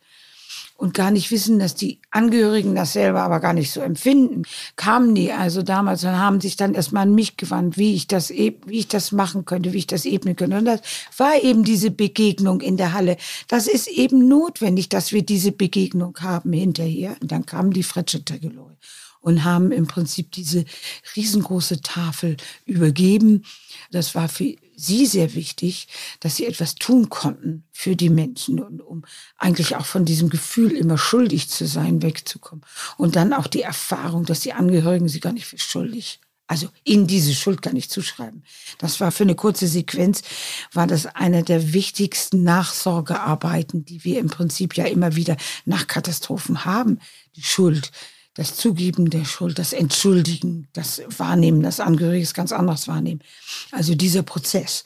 und 0.77 0.93
gar 0.93 1.11
nicht 1.11 1.31
wissen, 1.31 1.59
dass 1.59 1.75
die 1.75 2.01
Angehörigen 2.11 2.75
das 2.75 2.93
selber 2.93 3.23
aber 3.23 3.41
gar 3.41 3.53
nicht 3.53 3.71
so 3.71 3.81
empfinden, 3.81 4.43
kamen 4.77 5.15
die 5.15 5.33
also 5.33 5.63
damals 5.63 6.03
und 6.05 6.19
haben 6.19 6.41
sich 6.41 6.57
dann 6.57 6.75
erstmal 6.75 7.05
an 7.05 7.15
mich 7.15 7.37
gewandt, 7.37 7.79
wie 7.79 7.95
ich 7.95 8.07
das, 8.09 8.31
wie 8.31 8.57
ich 8.67 8.89
das 8.89 9.13
machen 9.13 9.45
könnte, 9.45 9.73
wie 9.73 9.79
ich 9.79 9.87
das 9.87 10.05
ebnen 10.05 10.37
könnte. 10.37 10.59
Und 10.59 10.65
das 10.65 10.81
war 11.17 11.43
eben 11.43 11.65
diese 11.65 11.91
Begegnung 11.91 12.61
in 12.61 12.77
der 12.77 12.93
Halle. 12.93 13.17
Das 13.49 13.69
ist 13.69 13.87
eben 13.87 14.27
notwendig, 14.29 14.89
dass 14.89 15.13
wir 15.13 15.23
diese 15.23 15.53
Begegnung 15.53 16.17
haben 16.21 16.53
hinterher. 16.53 17.17
Und 17.21 17.31
dann 17.31 17.47
kamen 17.47 17.73
die 17.73 17.85
Fretschettergeloi 17.85 18.73
und 19.21 19.45
haben 19.45 19.73
im 19.73 19.87
Prinzip 19.87 20.33
diese 20.33 20.65
riesengroße 21.17 21.81
Tafel 21.81 22.37
übergeben. 22.67 23.45
Das 23.91 24.15
war 24.15 24.29
für 24.29 24.55
sie 24.77 25.07
sehr 25.07 25.35
wichtig, 25.35 25.89
dass 26.21 26.37
sie 26.37 26.47
etwas 26.47 26.75
tun 26.75 27.09
konnten 27.09 27.65
für 27.73 27.97
die 27.97 28.11
Menschen 28.11 28.61
und 28.61 28.81
um 28.81 29.05
eigentlich 29.37 29.77
auch 29.77 29.87
von 29.87 30.05
diesem 30.05 30.31
Gefühl, 30.31 30.73
immer 30.73 30.99
schuldig 30.99 31.49
zu 31.49 31.67
sein, 31.67 32.03
wegzukommen. 32.03 32.65
Und 32.97 33.17
dann 33.17 33.33
auch 33.33 33.47
die 33.47 33.63
Erfahrung, 33.63 34.25
dass 34.25 34.41
die 34.41 34.53
Angehörigen 34.53 35.09
sie 35.09 35.21
gar 35.21 35.33
nicht 35.33 35.47
für 35.47 35.59
schuldig 35.59 36.21
also 36.47 36.69
ihnen 36.85 37.07
diese 37.07 37.35
Schuld 37.35 37.63
gar 37.63 37.73
nicht 37.73 37.91
zuschreiben. 37.91 38.43
Das 38.79 39.01
war 39.01 39.11
für 39.13 39.25
eine 39.25 39.35
kurze 39.35 39.67
Sequenz, 39.67 40.23
war 40.73 40.87
das 40.87 41.07
eine 41.07 41.43
der 41.43 41.73
wichtigsten 41.73 42.43
Nachsorgearbeiten, 42.43 43.85
die 43.85 44.05
wir 44.05 44.21
im 44.21 44.29
Prinzip 44.29 44.77
ja 44.77 44.85
immer 44.85 45.17
wieder 45.17 45.37
nach 45.65 45.87
Katastrophen 45.87 46.65
haben. 46.65 46.99
Die 47.37 47.43
Schuld, 47.43 47.93
das 48.35 48.57
Zugeben 48.57 49.11
der 49.11 49.25
Schuld, 49.25 49.59
das 49.59 49.73
Entschuldigen, 49.73 50.69
das 50.73 51.03
Wahrnehmen, 51.19 51.63
das 51.63 51.81
Angehöriges 51.81 52.35
ganz 52.35 52.53
anders 52.53 52.89
wahrnehmen. 52.89 53.21
Also 53.71 53.95
dieser 53.95 54.23
Prozess. 54.23 54.85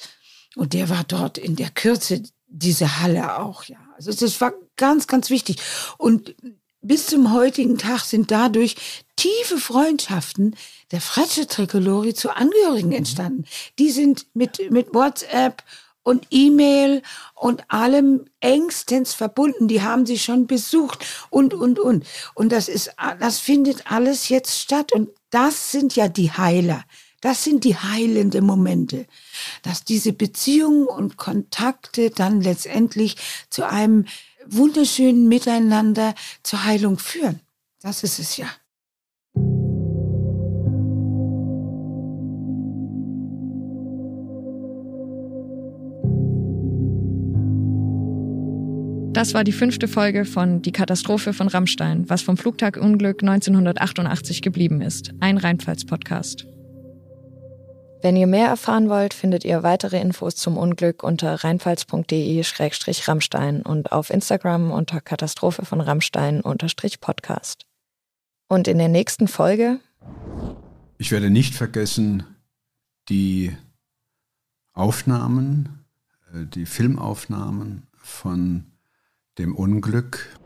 Und 0.55 0.75
der 0.75 0.91
war 0.91 1.05
dort 1.05 1.39
in 1.39 1.57
der 1.57 1.71
Kürze, 1.71 2.23
diese 2.47 3.01
Halle 3.01 3.39
auch, 3.39 3.65
ja. 3.65 3.79
Also 3.97 4.13
das 4.13 4.41
war 4.41 4.53
ganz, 4.77 5.07
ganz 5.07 5.29
wichtig. 5.29 5.59
Und 5.99 6.35
bis 6.81 7.07
zum 7.07 7.33
heutigen 7.33 7.79
Tag 7.79 8.01
sind 8.01 8.31
dadurch 8.31 8.77
tiefe 9.17 9.59
Freundschaften 9.59 10.55
der 10.93 11.01
Frecce 11.01 11.47
Tricolori 11.47 12.15
zu 12.15 12.31
Angehörigen 12.31 12.93
entstanden. 12.93 13.45
Die 13.79 13.91
sind 13.91 14.27
mit, 14.35 14.71
mit 14.71 14.95
WhatsApp 14.95 15.63
und 16.09 16.27
E-Mail 16.31 17.03
und 17.35 17.71
allem 17.71 18.25
engstens 18.40 19.12
verbunden. 19.12 19.68
Die 19.68 19.83
haben 19.83 20.07
sie 20.07 20.18
schon 20.18 20.47
besucht 20.47 21.05
und, 21.29 21.53
und, 21.53 21.79
und. 21.79 22.07
Und 22.35 22.51
das 22.51 22.68
ist, 22.68 22.92
das 23.21 23.38
findet 23.38 23.90
alles 23.90 24.31
jetzt 24.31 24.59
statt. 24.59 24.90
Und 24.90 25.11
das 25.29 25.71
sind 25.71 25.97
ja 25.97 26.09
die 26.09 26.33
Heiler. 26.33 26.83
Das 27.21 27.44
sind 27.44 27.64
die 27.64 27.77
heilenden 27.77 28.47
Momente, 28.47 29.07
dass 29.62 29.85
diese 29.85 30.14
Beziehungen 30.14 30.87
und 30.87 31.18
Kontakte 31.18 32.09
dann 32.09 32.40
letztendlich 32.40 33.16
zu 33.51 33.68
einem 33.68 34.07
wunderschönen 34.47 35.29
Miteinander 35.29 36.14
zur 36.42 36.64
Heilung 36.64 36.99
führen. 36.99 37.40
Das 37.83 38.03
ist 38.03 38.18
es 38.18 38.38
ja. 38.38 38.47
Das 49.18 49.35
war 49.35 49.42
die 49.42 49.50
fünfte 49.50 49.88
Folge 49.88 50.24
von 50.24 50.62
Die 50.62 50.70
Katastrophe 50.70 51.33
von 51.33 51.48
Rammstein, 51.48 52.09
was 52.09 52.22
vom 52.22 52.37
Flugtagunglück 52.37 53.20
1988 53.20 54.42
geblieben 54.42 54.81
ist. 54.81 55.12
Ein 55.18 55.38
Rheinpfalz-Podcast. 55.38 56.46
Wenn 58.00 58.14
ihr 58.14 58.28
mehr 58.28 58.46
erfahren 58.46 58.88
wollt, 58.88 59.14
findet 59.14 59.44
ihr 59.44 59.64
weitere 59.64 60.00
Infos 60.00 60.37
zum 60.37 60.57
Unglück 60.57 61.02
unter 61.02 61.42
rheinpfalz.de-rammstein 61.42 63.62
und 63.62 63.90
auf 63.90 64.11
Instagram 64.11 64.70
unter 64.70 65.00
Katastrophe 65.00 65.64
von 65.64 65.81
Rammstein-podcast. 65.81 67.66
Und 68.46 68.68
in 68.68 68.78
der 68.78 68.87
nächsten 68.87 69.26
Folge? 69.26 69.81
Ich 70.96 71.11
werde 71.11 71.28
nicht 71.28 71.57
vergessen, 71.57 72.22
die 73.09 73.52
Aufnahmen, 74.74 75.85
äh, 76.33 76.46
die 76.46 76.66
Filmaufnahmen 76.66 77.88
von 77.96 78.78
dem 79.38 79.55
Unglück. 79.55 80.37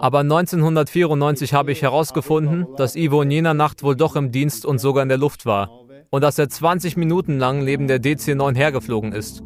Aber 0.00 0.18
1994 0.20 1.54
habe 1.54 1.72
ich 1.72 1.82
herausgefunden, 1.82 2.66
dass 2.76 2.96
Ivo 2.96 3.22
in 3.22 3.30
jener 3.30 3.54
Nacht 3.54 3.82
wohl 3.82 3.96
doch 3.96 4.16
im 4.16 4.32
Dienst 4.32 4.64
und 4.64 4.78
sogar 4.78 5.02
in 5.02 5.08
der 5.08 5.18
Luft 5.18 5.46
war. 5.46 5.70
Und 6.10 6.22
dass 6.22 6.38
er 6.38 6.48
20 6.48 6.96
Minuten 6.96 7.38
lang 7.38 7.62
neben 7.64 7.86
der 7.86 8.00
DC-9 8.00 8.56
hergeflogen 8.56 9.12
ist. 9.12 9.42